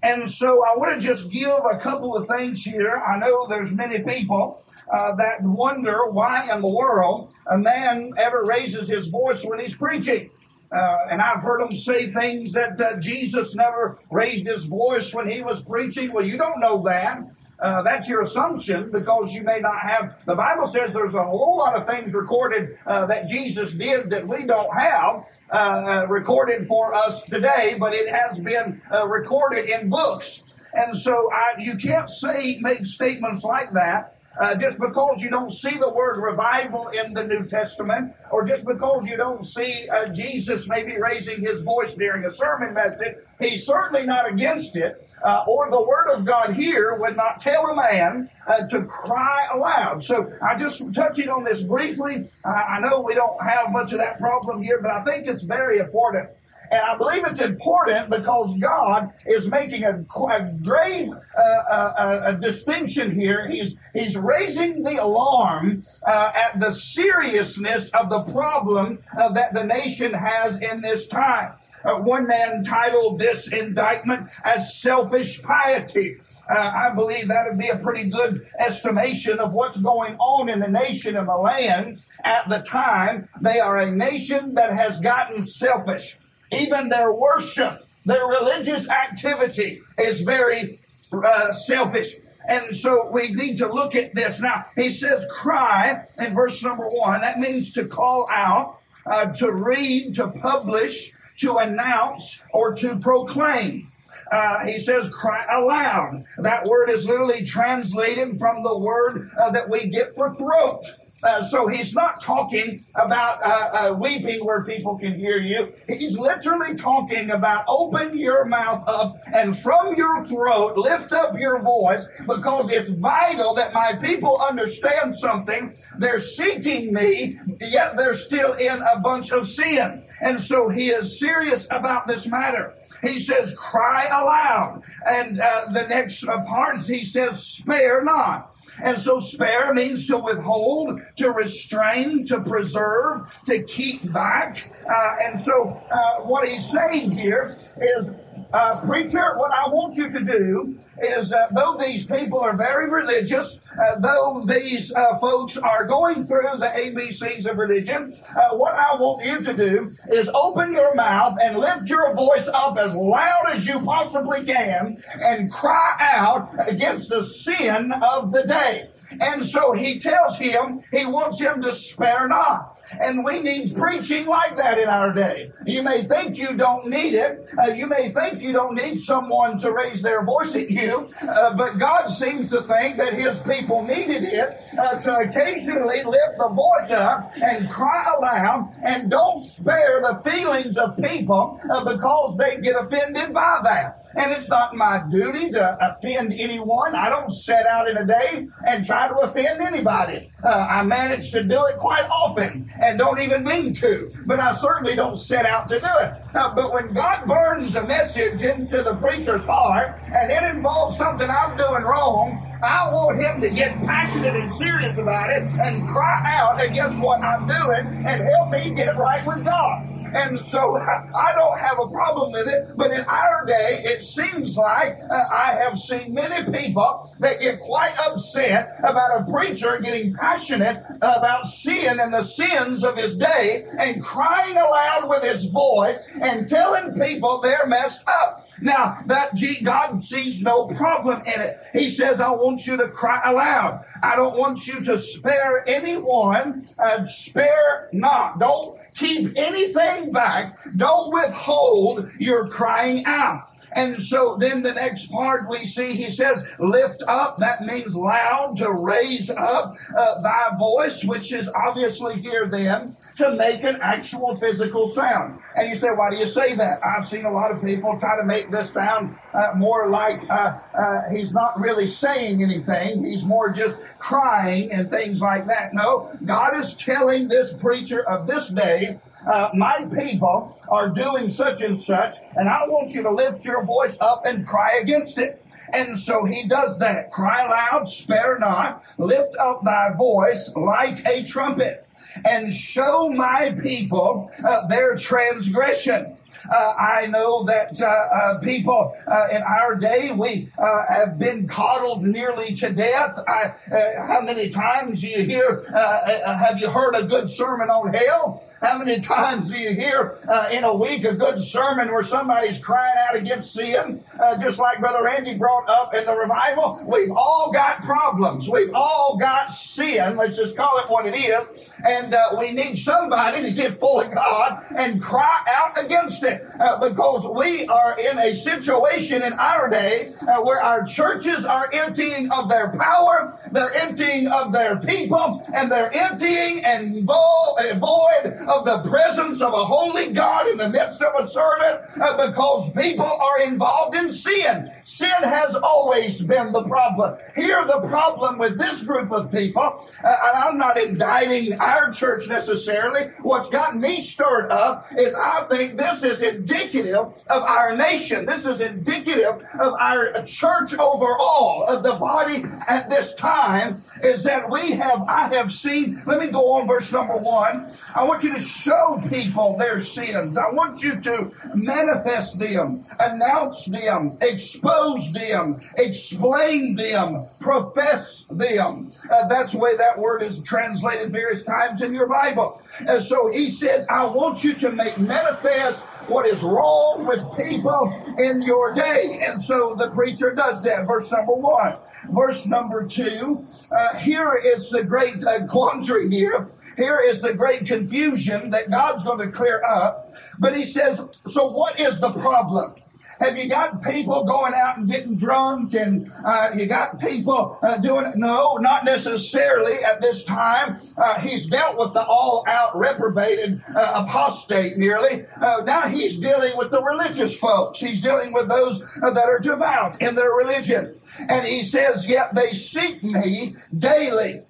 And 0.04 0.30
so 0.30 0.64
I 0.64 0.78
want 0.78 1.00
to 1.00 1.06
just 1.06 1.32
give 1.32 1.50
a 1.50 1.80
couple 1.80 2.16
of 2.16 2.28
things 2.28 2.64
here. 2.64 2.98
I 2.98 3.18
know 3.18 3.48
there's 3.48 3.74
many 3.74 4.00
people 4.00 4.64
uh, 4.92 5.16
that 5.16 5.42
wonder 5.42 6.12
why 6.12 6.54
in 6.54 6.62
the 6.62 6.68
world 6.68 7.34
a 7.48 7.58
man 7.58 8.14
ever 8.18 8.44
raises 8.44 8.88
his 8.88 9.08
voice 9.08 9.44
when 9.44 9.60
he's 9.60 9.76
preaching. 9.76 10.30
Uh, 10.72 10.98
and 11.10 11.22
I've 11.22 11.42
heard 11.42 11.62
them 11.62 11.76
say 11.76 12.12
things 12.12 12.54
that 12.54 12.80
uh, 12.80 13.00
Jesus 13.00 13.56
never 13.56 14.00
raised 14.12 14.46
his 14.46 14.66
voice 14.66 15.14
when 15.14 15.30
he 15.30 15.42
was 15.42 15.64
preaching. 15.64 16.12
Well, 16.12 16.26
you 16.26 16.38
don't 16.38 16.60
know 16.60 16.82
that. 16.84 17.24
Uh, 17.60 17.82
that's 17.84 18.10
your 18.10 18.22
assumption 18.22 18.92
because 18.92 19.34
you 19.34 19.42
may 19.44 19.60
not 19.60 19.80
have. 19.80 20.24
The 20.26 20.36
Bible 20.36 20.68
says 20.68 20.92
there's 20.92 21.16
a 21.16 21.24
whole 21.24 21.58
lot 21.58 21.76
of 21.76 21.88
things 21.88 22.14
recorded 22.14 22.78
uh, 22.86 23.06
that 23.06 23.28
Jesus 23.28 23.74
did 23.74 24.10
that 24.10 24.28
we 24.28 24.46
don't 24.46 24.74
have. 24.78 25.26
Uh, 25.52 26.08
recorded 26.10 26.68
for 26.68 26.96
us 26.96 27.24
today, 27.26 27.76
but 27.80 27.94
it 27.94 28.10
has 28.10 28.40
been 28.40 28.82
uh, 28.92 29.08
recorded 29.08 29.70
in 29.70 29.90
books. 29.90 30.44
And 30.74 30.98
so 30.98 31.30
I, 31.32 31.62
you 31.62 31.78
can't 31.78 32.10
say, 32.10 32.58
make 32.62 32.86
statements 32.86 33.44
like 33.44 33.72
that 33.74 34.15
uh, 34.40 34.56
just 34.56 34.80
because 34.80 35.22
you 35.22 35.30
don't 35.30 35.52
see 35.54 35.78
the 35.78 35.90
word 35.90 36.18
revival 36.18 36.90
in 36.90 37.14
the 37.14 37.24
New 37.24 37.46
Testament, 37.46 38.14
or 38.32 38.46
just 38.46 38.66
because 38.66 39.08
you 39.08 39.18
don't 39.18 39.44
see 39.44 39.88
uh, 39.90 40.08
Jesus 40.08 40.68
maybe 40.68 40.98
raising 40.98 41.42
his 41.42 41.62
voice 41.62 41.94
during 41.94 42.26
a 42.26 42.32
sermon 42.32 42.74
message, 42.74 43.16
he's 43.40 43.66
certainly 43.66 44.06
not 44.06 44.30
against 44.30 44.76
it. 44.76 45.02
Uh, 45.24 45.44
or 45.48 45.72
the 45.72 45.82
Word 45.82 46.10
of 46.12 46.26
God 46.26 46.54
here 46.54 46.96
would 47.00 47.16
not 47.16 47.40
tell 47.40 47.68
a 47.68 47.76
man 47.76 48.30
uh, 48.48 48.68
to 48.68 48.84
cry 48.84 49.48
aloud. 49.54 50.04
So 50.04 50.32
I 50.48 50.56
just 50.56 50.94
touching 50.94 51.30
on 51.30 51.44
this 51.44 51.64
briefly. 51.64 52.30
I 52.44 52.80
know 52.80 53.02
we 53.02 53.16
don't 53.16 53.42
have 53.44 53.72
much 53.72 53.92
of 53.94 54.00
that 54.00 54.20
problem 54.20 54.62
here, 54.62 54.80
but 54.82 54.92
I 54.92 55.04
think 55.04 55.28
it's 55.28 55.44
very 55.44 55.80
important. 55.80 56.30
And 56.72 56.82
I 56.82 56.98
believe 56.98 57.24
it's 57.26 57.42
important 57.42 58.10
because 58.10 58.58
God 58.60 59.14
is 59.26 59.48
making 59.48 59.84
a, 59.84 60.04
a 60.30 60.52
grave 60.64 61.10
uh, 61.38 61.42
uh, 61.42 62.22
a 62.26 62.36
distinction 62.36 63.18
here. 63.20 63.48
He's, 63.48 63.78
he's 63.94 64.18
raising 64.18 64.84
the 64.84 64.98
alarm 64.98 65.86
uh, 66.06 66.32
at 66.34 66.60
the 66.60 66.72
seriousness 66.72 67.90
of 67.92 68.10
the 68.10 68.24
problem 68.24 69.00
uh, 69.18 69.30
that 69.34 69.54
the 69.54 69.64
nation 69.64 70.14
has 70.14 70.60
in 70.60 70.82
this 70.82 71.08
time. 71.08 71.54
Uh, 71.84 72.00
one 72.00 72.26
man 72.26 72.64
titled 72.64 73.20
this 73.20 73.48
indictment 73.50 74.28
as 74.44 74.82
selfish 74.82 75.42
piety. 75.44 76.18
Uh, 76.50 76.72
I 76.76 76.94
believe 76.94 77.28
that 77.28 77.48
would 77.48 77.58
be 77.58 77.70
a 77.70 77.78
pretty 77.78 78.10
good 78.10 78.48
estimation 78.60 79.40
of 79.40 79.54
what's 79.54 79.80
going 79.80 80.16
on 80.18 80.50
in 80.50 80.60
the 80.60 80.68
nation 80.68 81.16
and 81.16 81.28
the 81.28 81.36
land 81.36 82.00
at 82.24 82.48
the 82.50 82.60
time. 82.60 83.30
They 83.42 83.60
are 83.60 83.78
a 83.78 83.92
nation 83.92 84.54
that 84.54 84.74
has 84.74 85.00
gotten 85.00 85.46
selfish. 85.46 86.18
Even 86.52 86.90
their 86.90 87.12
worship, 87.12 87.88
their 88.06 88.28
religious 88.28 88.88
activity 88.90 89.82
is 89.98 90.22
very 90.22 90.80
uh, 91.12 91.52
selfish. 91.54 92.16
And 92.48 92.76
so 92.76 93.10
we 93.12 93.30
need 93.32 93.58
to 93.58 93.68
look 93.72 93.96
at 93.96 94.14
this. 94.14 94.40
Now, 94.40 94.66
he 94.76 94.90
says 94.90 95.26
cry 95.32 96.06
in 96.20 96.36
verse 96.36 96.62
number 96.62 96.88
one. 96.88 97.22
That 97.22 97.40
means 97.40 97.74
to 97.74 97.86
call 97.86 98.28
out, 98.30 98.80
uh, 99.06 99.28
to 99.34 99.52
read, 99.52 100.16
to 100.16 100.28
publish, 100.28 101.12
to 101.38 101.58
announce, 101.58 102.42
or 102.54 102.76
to 102.76 102.98
proclaim. 102.98 103.92
Uh, 104.32 104.66
he 104.66 104.78
says 104.78 105.10
cry 105.10 105.46
aloud. 105.52 106.24
That 106.38 106.66
word 106.66 106.90
is 106.90 107.08
literally 107.08 107.44
translated 107.44 108.38
from 108.38 108.64
the 108.64 108.78
word 108.78 109.32
uh, 109.40 109.52
that 109.52 109.70
we 109.70 109.88
get 109.88 110.16
for 110.16 110.36
throat. 110.36 110.84
Uh, 111.26 111.42
so 111.42 111.68
he's 111.68 111.96
not 111.96 112.22
talking 112.22 112.86
about 112.94 113.42
uh, 113.42 113.90
uh, 113.90 113.94
weeping 113.94 114.46
where 114.46 114.64
people 114.64 114.96
can 114.98 115.18
hear 115.18 115.38
you. 115.40 115.74
He's 115.90 116.20
literally 116.20 116.76
talking 116.76 117.32
about 117.32 117.66
open 117.68 118.16
your 118.16 118.46
mouth 118.46 118.84
up 118.88 119.18
and 119.34 119.58
from 119.58 119.96
your 119.96 120.24
throat 120.28 120.78
lift 120.78 121.12
up 121.14 121.38
your 121.38 121.64
voice 121.64 122.06
because 122.28 122.70
it's 122.70 122.92
vital 122.92 123.56
that 123.56 123.74
my 123.74 123.94
people 123.96 124.40
understand 124.40 125.18
something. 125.18 125.76
They're 125.98 126.20
seeking 126.20 126.94
me, 126.94 127.40
yet 127.60 127.98
they're 127.98 128.14
still 128.14 128.54
in 128.54 128.80
a 128.94 129.00
bunch 129.00 129.32
of 129.32 129.50
sin. 129.50 130.04
And 130.22 130.40
so 130.40 130.70
he 130.70 130.90
is 130.90 131.20
serious 131.20 131.68
about 131.72 132.08
this 132.08 132.28
matter. 132.28 132.74
He 133.02 133.20
says, 133.20 133.56
cry 133.56 134.06
aloud. 134.06 134.84
And 135.06 135.40
uh, 135.40 135.72
the 135.72 135.88
next 135.88 136.28
uh, 136.28 136.44
part, 136.44 136.78
he 136.82 137.04
says, 137.04 137.46
spare 137.46 138.04
not. 138.04 138.55
And 138.84 138.98
so 139.00 139.20
spare 139.20 139.74
means 139.74 140.08
to 140.08 140.18
withhold, 140.18 141.00
to 141.18 141.32
restrain, 141.32 142.26
to 142.28 142.42
preserve, 142.42 143.28
to 143.46 143.64
keep 143.64 144.12
back. 144.12 144.72
Uh, 144.90 145.16
and 145.24 145.40
so 145.40 145.82
uh, 145.92 146.22
what 146.22 146.48
he's 146.48 146.70
saying 146.70 147.12
here 147.12 147.58
is 147.78 148.12
uh, 148.56 148.80
preacher, 148.86 149.36
what 149.36 149.52
I 149.52 149.68
want 149.68 149.98
you 149.98 150.10
to 150.10 150.24
do 150.24 150.80
is, 151.02 151.34
uh, 151.34 151.48
though 151.52 151.78
these 151.78 152.06
people 152.06 152.40
are 152.40 152.56
very 152.56 152.90
religious, 152.90 153.60
uh, 153.78 154.00
though 154.00 154.44
these 154.46 154.94
uh, 154.94 155.18
folks 155.20 155.58
are 155.58 155.84
going 155.86 156.26
through 156.26 156.58
the 156.58 156.68
ABCs 156.68 157.50
of 157.50 157.58
religion, 157.58 158.18
uh, 158.30 158.56
what 158.56 158.74
I 158.74 158.96
want 158.96 159.26
you 159.26 159.42
to 159.42 159.54
do 159.54 159.94
is 160.10 160.30
open 160.34 160.72
your 160.72 160.96
mouth 160.96 161.38
and 161.42 161.58
lift 161.58 161.90
your 161.90 162.16
voice 162.16 162.48
up 162.54 162.78
as 162.78 162.96
loud 162.96 163.44
as 163.50 163.68
you 163.68 163.82
possibly 163.82 164.46
can 164.46 165.04
and 165.22 165.52
cry 165.52 165.98
out 166.00 166.50
against 166.66 167.10
the 167.10 167.26
sin 167.26 167.92
of 168.02 168.32
the 168.32 168.44
day. 168.44 168.90
And 169.20 169.46
so 169.46 169.74
he 169.74 170.00
tells 170.00 170.38
him, 170.38 170.82
he 170.92 171.06
wants 171.06 171.42
him 171.42 171.62
to 171.62 171.74
spare 171.74 172.28
not. 172.30 172.75
And 172.92 173.24
we 173.24 173.42
need 173.42 173.76
preaching 173.76 174.26
like 174.26 174.58
that 174.58 174.78
in 174.78 174.88
our 174.90 175.14
day. 175.14 175.52
You 175.66 175.84
may 175.84 176.04
think 176.04 176.38
you 176.38 176.56
don't 176.56 176.88
need 176.88 177.14
it. 177.14 177.48
Uh, 177.58 177.68
you 177.68 177.88
may 177.88 178.10
think 178.10 178.42
you 178.42 178.54
don't 178.54 178.76
need 178.76 179.00
someone 179.00 179.60
to 179.60 179.72
raise 179.72 180.02
their 180.02 180.24
voice 180.24 180.56
at 180.56 180.70
you. 180.70 181.10
Uh, 181.22 181.56
but 181.56 181.78
God 181.78 182.10
seems 182.10 182.50
to 182.50 182.62
think 182.64 182.98
that 182.98 183.14
His 183.14 183.40
people 183.40 183.84
needed 183.84 184.24
it 184.24 184.62
uh, 184.78 185.00
to 185.02 185.16
occasionally 185.16 186.04
lift 186.04 186.38
the 186.38 186.50
voice 186.50 186.92
up 186.92 187.32
and 187.42 187.70
cry 187.70 188.14
aloud 188.18 188.74
and 188.84 189.10
don't 189.10 189.44
spare 189.44 190.02
the 190.02 190.30
feelings 190.30 190.78
of 190.78 190.98
people 190.98 191.60
uh, 191.72 191.84
because 191.84 192.38
they 192.38 192.60
get 192.62 192.76
offended 192.76 193.34
by 193.34 193.60
that. 193.64 194.05
And 194.16 194.32
it's 194.32 194.48
not 194.48 194.76
my 194.76 195.04
duty 195.10 195.52
to 195.52 195.78
offend 195.82 196.34
anyone. 196.34 196.96
I 196.96 197.10
don't 197.10 197.30
set 197.32 197.66
out 197.66 197.90
in 197.90 197.98
a 197.98 198.06
day 198.06 198.48
and 198.66 198.86
try 198.86 199.08
to 199.08 199.14
offend 199.16 199.62
anybody. 199.62 200.32
Uh, 200.44 200.48
I 200.48 200.84
manage 200.84 201.32
to 201.32 201.44
do 201.44 201.66
it 201.66 201.78
quite 201.78 202.08
often 202.10 202.72
and 202.82 202.98
don't 202.98 203.20
even 203.20 203.44
mean 203.44 203.74
to, 203.76 204.12
but 204.26 204.40
I 204.40 204.54
certainly 204.54 204.96
don't 204.96 205.18
set 205.18 205.46
out 205.46 205.68
to 205.70 205.80
do 205.80 205.86
it. 206.02 206.14
Uh, 206.34 206.56
but 206.56 206.74
when 206.74 206.94
God 206.94 207.26
burns 207.28 207.76
a 207.76 207.86
message 207.86 208.42
into 208.42 208.84
the 208.84 208.96
preacher's 208.96 209.46
heart 209.46 210.00
and 210.06 210.32
it 210.32 210.44
involves 210.56 210.98
something 210.98 211.30
I'm 211.30 211.58
doing 211.58 211.84
wrong, 211.84 212.42
I 212.64 212.90
want 212.92 213.20
him 213.20 213.42
to 213.42 213.50
get 213.50 213.78
passionate 213.84 214.36
and 214.36 214.52
serious 214.52 214.98
about 214.98 215.30
it 215.30 215.44
and 215.44 215.88
cry 215.90 216.22
out 216.26 216.64
against 216.64 217.02
what 217.02 217.22
I'm 217.22 217.48
doing 217.48 218.06
and 218.06 218.22
help 218.22 218.50
me 218.52 218.74
get 218.74 218.96
right 218.98 219.26
with 219.26 219.44
God. 219.44 219.95
And 220.16 220.40
so 220.40 220.78
I 220.78 221.34
don't 221.36 221.60
have 221.60 221.78
a 221.78 221.90
problem 221.90 222.32
with 222.32 222.48
it. 222.48 222.70
But 222.78 222.92
in 222.92 223.02
our 223.02 223.46
day, 223.46 223.82
it 223.84 224.02
seems 224.02 224.56
like 224.56 224.98
uh, 225.10 225.26
I 225.30 225.60
have 225.62 225.78
seen 225.78 226.14
many 226.14 226.50
people 226.58 227.14
that 227.20 227.42
get 227.42 227.60
quite 227.60 227.94
upset 228.08 228.80
about 228.80 229.20
a 229.20 229.30
preacher 229.30 229.78
getting 229.82 230.14
passionate 230.14 230.86
about 231.02 231.48
sin 231.48 232.00
and 232.00 232.14
the 232.14 232.24
sins 232.24 232.86
of 232.86 232.96
his 232.96 233.18
day 233.18 233.66
and 233.78 234.02
crying 234.02 234.56
aloud 234.56 235.10
with 235.10 235.24
his 235.24 235.48
voice 235.48 236.02
and 236.22 236.48
telling 236.48 236.98
people 236.98 237.42
they're 237.42 237.68
messed 237.68 238.04
up. 238.08 238.48
Now, 238.62 239.00
that 239.08 239.36
G, 239.36 239.62
God 239.62 240.02
sees 240.02 240.42
no 240.42 240.68
problem 240.68 241.24
in 241.26 241.42
it. 241.42 241.60
He 241.74 241.90
says, 241.90 242.22
I 242.22 242.30
want 242.30 242.66
you 242.66 242.78
to 242.78 242.88
cry 242.88 243.22
aloud. 243.26 243.84
I 244.02 244.16
don't 244.16 244.38
want 244.38 244.66
you 244.66 244.82
to 244.86 244.98
spare 244.98 245.68
anyone. 245.68 246.70
Uh, 246.80 247.06
spare 247.06 247.90
not. 247.92 248.40
Don't 248.40 248.80
keep 248.96 249.34
anything 249.36 250.12
back. 250.12 250.58
Don't 250.76 251.14
withhold 251.14 252.12
your 252.20 252.50
crying 252.50 253.04
out. 253.06 253.52
And 253.74 254.02
so 254.02 254.38
then 254.40 254.64
the 254.64 254.74
next 254.74 255.12
part 255.12 255.50
we 255.50 255.66
see, 255.66 255.94
he 255.94 256.10
says, 256.10 256.46
lift 256.60 257.04
up. 257.08 257.38
That 257.40 257.66
means 257.66 257.94
loud, 257.94 258.56
to 258.58 258.72
raise 258.72 259.30
up 259.30 259.76
uh, 259.98 260.22
thy 260.22 260.58
voice, 260.58 261.04
which 261.04 261.34
is 261.34 261.50
obviously 261.54 262.22
here 262.22 262.48
then 262.48 262.96
to 263.18 263.32
make 263.32 263.64
an 263.64 263.80
actual 263.82 264.38
physical 264.38 264.90
sound. 264.90 265.40
And 265.56 265.70
you 265.70 265.76
say, 265.76 265.88
why 265.90 266.10
do 266.10 266.18
you 266.18 266.26
say 266.26 266.54
that? 266.56 266.80
I've 266.86 267.08
seen 267.08 267.26
a 267.26 267.32
lot 267.32 267.52
of 267.52 267.64
people 267.64 267.98
try 267.98 268.20
to 268.20 268.26
make 268.26 268.52
this 268.52 268.72
sound 268.72 269.18
uh, 269.34 269.52
more 269.56 269.90
like 269.90 270.22
uh, 270.30 270.60
uh, 270.78 271.02
he's 271.12 271.34
not 271.34 271.60
really 271.60 271.88
saying 271.88 272.44
anything. 272.44 273.06
He's 273.06 273.24
more 273.24 273.50
just 273.50 273.80
crying 274.00 274.72
and 274.72 274.90
things 274.90 275.22
like 275.22 275.48
that. 275.48 275.74
No, 275.74 276.12
God 276.26 276.58
is 276.58 276.74
telling 276.74 277.30
this 277.30 277.54
preacher 277.54 278.08
of 278.08 278.28
this 278.28 278.50
day, 278.50 279.00
uh, 279.32 279.50
my 279.54 279.88
people 279.98 280.62
are 280.70 280.90
doing 280.90 281.30
such 281.30 281.62
and 281.62 281.80
such, 281.80 282.16
and 282.36 282.50
I 282.50 282.68
want 282.68 282.92
you 282.92 283.02
to 283.04 283.12
lift 283.12 283.46
your 283.46 283.66
voice 283.66 283.98
up 284.02 284.26
and 284.26 284.46
cry 284.46 284.80
against 284.82 285.18
it. 285.18 285.42
And 285.74 285.98
so 285.98 286.26
he 286.26 286.48
does 286.48 286.78
that. 286.78 287.12
Cry 287.12 287.48
loud, 287.48 287.90
spare 287.90 288.38
not, 288.40 288.84
lift 288.98 289.36
up 289.38 289.64
thy 289.64 289.94
voice 289.98 290.52
like 290.56 291.04
a 291.08 291.24
trumpet 291.24 291.85
and 292.24 292.54
show 292.54 293.10
my 293.10 293.58
people 293.62 294.32
uh, 294.44 294.68
their 294.68 294.96
transgression. 294.96 296.18
Uh, 296.50 296.74
I 296.78 297.08
know 297.08 297.44
that 297.46 297.82
uh, 297.82 297.86
uh, 297.86 298.40
people 298.40 298.96
uh, 299.08 299.28
in 299.32 299.42
our 299.42 299.76
day 299.76 300.12
we 300.12 300.50
uh, 300.58 300.86
have 300.88 301.18
been 301.18 301.48
coddled 301.48 302.04
nearly 302.04 302.56
to 302.58 302.72
death. 302.72 303.18
I, 303.28 303.56
uh, 303.74 304.06
how 304.06 304.22
many 304.22 304.50
times 304.50 305.02
do 305.02 305.10
you 305.10 305.24
hear? 305.24 305.66
have 305.72 306.60
you 306.60 306.70
heard 306.70 306.94
a 306.94 307.04
good 307.04 307.30
sermon 307.30 307.70
on 307.70 307.94
hell? 307.94 308.44
How 308.62 308.80
many 308.80 309.00
times 309.02 309.52
do 309.52 309.60
you 309.60 309.74
hear 309.74 310.18
uh, 310.28 310.50
in 310.52 310.64
a 310.64 310.74
week 310.74 311.04
a 311.04 311.14
good 311.14 311.42
sermon 311.42 311.92
where 311.92 312.04
somebody's 312.04 312.58
crying 312.58 312.96
out 313.08 313.16
against 313.16 313.54
sin? 313.54 314.04
Uh, 314.20 314.38
just 314.40 314.58
like 314.60 314.80
Brother 314.80 315.04
Randy 315.04 315.36
brought 315.36 315.70
up 315.70 315.94
in 315.94 316.06
the 316.06 316.16
revival. 316.16 316.82
We've 316.84 317.12
all 317.12 317.52
got 317.52 317.84
problems. 317.84 318.50
We've 318.50 318.74
all 318.74 319.18
got 319.20 319.50
sin. 319.54 320.16
Let's 320.16 320.38
just 320.38 320.56
call 320.56 320.80
it 320.80 320.90
what 320.90 321.06
it 321.06 321.16
is 321.16 321.48
and 321.86 322.14
uh, 322.14 322.36
we 322.38 322.52
need 322.52 322.78
somebody 322.78 323.42
to 323.42 323.52
get 323.52 323.80
full 323.80 324.02
of 324.02 324.14
God 324.14 324.66
and 324.76 325.02
cry 325.02 325.40
out 325.48 325.84
against 325.84 326.24
it 326.24 326.46
uh, 326.60 326.80
because 326.80 327.28
we 327.36 327.68
are 327.68 327.98
in 328.00 328.18
a 328.20 328.34
situation 328.34 329.22
in 329.22 329.34
our 329.34 329.70
day 329.70 330.14
uh, 330.28 330.42
where 330.42 330.62
our 330.62 330.84
churches 330.86 331.46
are 331.46 331.70
emptying 331.74 332.32
of 332.32 332.50
their 332.50 332.70
power, 332.78 333.40
they're 333.52 333.74
emptying 333.74 334.28
of 334.28 334.52
their 334.52 334.78
people, 334.78 335.46
and 335.54 335.72
they're 335.72 335.94
emptying 335.94 336.64
and 336.66 337.06
void 337.06 338.34
of 338.48 338.66
the 338.66 338.82
presence 338.90 339.42
of 339.42 339.54
a 339.54 339.66
holy 339.66 340.12
God 340.12 340.48
in 340.48 340.58
the 340.58 340.70
midst 340.70 341.02
of 341.02 341.24
a 341.24 341.28
service 341.28 341.82
uh, 342.02 342.28
because 342.28 342.72
people 342.74 343.06
are 343.06 343.42
involved 343.44 343.96
in 343.96 344.12
sin. 344.12 344.72
Sin 344.88 345.10
has 345.10 345.56
always 345.56 346.22
been 346.22 346.52
the 346.52 346.62
problem. 346.62 347.18
Here, 347.36 347.66
the 347.66 347.80
problem 347.88 348.38
with 348.38 348.60
this 348.60 348.84
group 348.84 349.12
of 349.12 349.32
people, 349.32 349.90
uh, 350.04 350.16
and 350.26 350.38
I'm 350.38 350.58
not 350.60 350.80
indicting 350.80 351.60
our 351.60 351.92
church 351.92 352.30
necessarily. 352.30 353.10
What's 353.24 353.50
gotten 353.50 353.82
me 353.82 354.02
stirred 354.02 354.52
up 354.52 354.88
is 354.96 355.16
I 355.16 355.42
think 355.50 355.78
this 355.78 356.04
is 356.04 356.22
indicative 356.22 356.96
of 356.96 357.42
our 357.42 357.76
nation. 357.76 358.28
This 358.28 358.46
is 358.46 358.62
indicative 358.62 359.44
of 359.60 359.74
our 359.74 360.22
church 360.22 360.76
overall, 360.76 361.66
of 361.66 361.82
the 361.82 361.96
body 361.96 362.46
at 362.68 362.88
this 362.88 363.16
time, 363.16 363.84
is 364.04 364.22
that 364.22 364.48
we 364.52 364.74
have, 364.74 365.02
I 365.08 365.34
have 365.34 365.52
seen, 365.52 366.04
let 366.06 366.20
me 366.20 366.28
go 366.28 366.54
on 366.54 366.68
verse 366.68 366.92
number 366.92 367.18
one. 367.18 367.76
I 367.96 368.04
want 368.04 368.24
you 368.24 368.32
to 368.36 368.40
show 368.40 369.02
people 369.10 369.58
their 369.58 369.80
sins. 369.80 370.38
I 370.38 370.52
want 370.52 370.84
you 370.84 371.02
to 371.02 371.32
manifest 371.56 372.38
them, 372.38 372.86
announce 373.00 373.66
them, 373.66 374.20
expose 374.22 374.75
them, 375.12 375.62
explain 375.78 376.76
them, 376.76 377.26
profess 377.40 378.26
them. 378.30 378.92
Uh, 379.10 379.28
that's 379.28 379.52
the 379.52 379.58
way 379.58 379.76
that 379.78 380.00
word 380.00 380.22
is 380.22 380.42
translated 380.42 381.12
various 381.12 381.44
times 381.44 381.82
in 381.82 381.94
your 381.94 382.08
Bible. 382.08 382.62
And 382.80 383.02
so 383.02 383.32
he 383.32 383.50
says, 383.50 383.86
I 383.90 384.06
want 384.06 384.44
you 384.44 384.54
to 384.56 384.72
make 384.72 384.98
manifest 384.98 385.82
what 386.08 386.26
is 386.26 386.44
wrong 386.44 387.06
with 387.06 387.20
people 387.38 388.16
in 388.18 388.42
your 388.42 388.74
day. 388.74 389.22
And 389.26 389.42
so 389.42 389.76
the 389.78 389.90
preacher 389.92 390.34
does 390.34 390.62
that. 390.64 390.86
Verse 390.86 391.12
number 391.12 391.34
one. 391.34 391.76
Verse 392.10 392.46
number 392.46 392.86
two, 392.86 393.48
uh, 393.72 393.96
here 393.98 394.36
is 394.36 394.70
the 394.70 394.84
great 394.84 395.24
uh, 395.24 395.48
quandary 395.48 396.10
here 396.10 396.50
here 396.78 397.00
is 397.04 397.22
the 397.22 397.34
great 397.34 397.66
confusion 397.66 398.50
that 398.50 398.70
God's 398.70 399.04
going 399.04 399.26
to 399.26 399.32
clear 399.32 399.64
up. 399.64 400.14
But 400.40 400.56
he 400.56 400.64
says, 400.64 401.06
so 401.26 401.50
what 401.52 401.80
is 401.80 402.00
the 402.00 402.12
problem? 402.12 402.76
Have 403.20 403.38
you 403.38 403.50
got 403.50 403.82
people 403.82 404.26
going 404.26 404.54
out 404.54 404.78
and 404.78 404.90
getting 404.90 405.16
drunk 405.16 405.74
and 405.74 406.12
uh, 406.26 406.50
you 406.56 406.66
got 406.66 407.00
people 407.00 407.58
uh, 407.62 407.78
doing 407.78 408.06
it? 408.06 408.16
No, 408.16 408.58
not 408.58 408.84
necessarily 408.84 409.76
at 409.84 410.02
this 410.02 410.24
time. 410.24 410.82
Uh, 410.98 411.20
he's 411.20 411.48
dealt 411.48 411.78
with 411.78 411.94
the 411.94 412.06
all 412.06 412.44
out 412.48 412.78
reprobated 412.78 413.64
uh, 413.74 414.04
apostate 414.06 414.78
nearly. 414.78 415.26
Uh, 415.40 415.62
now 415.66 415.88
he's 415.88 416.20
dealing 416.20 416.58
with 416.58 416.72
the 416.72 416.84
religious 416.84 417.36
folks. 417.38 417.80
He's 417.80 418.02
dealing 418.02 418.34
with 418.34 418.50
those 418.50 418.82
uh, 419.02 419.12
that 419.12 419.26
are 419.30 419.40
devout 419.40 420.02
in 420.02 420.16
their 420.16 420.32
religion. 420.32 421.00
And 421.18 421.46
he 421.46 421.64
says, 421.64 422.08
yet 422.08 422.36
they 422.36 422.52
seek 422.52 423.02
me 423.02 423.56
daily. 423.78 424.42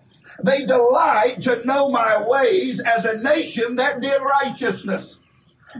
They 0.44 0.66
delight 0.66 1.42
to 1.44 1.66
know 1.66 1.90
my 1.90 2.22
ways 2.28 2.80
as 2.80 3.06
a 3.06 3.22
nation 3.22 3.76
that 3.78 4.02
did 4.02 4.22
righteousness. 4.22 5.20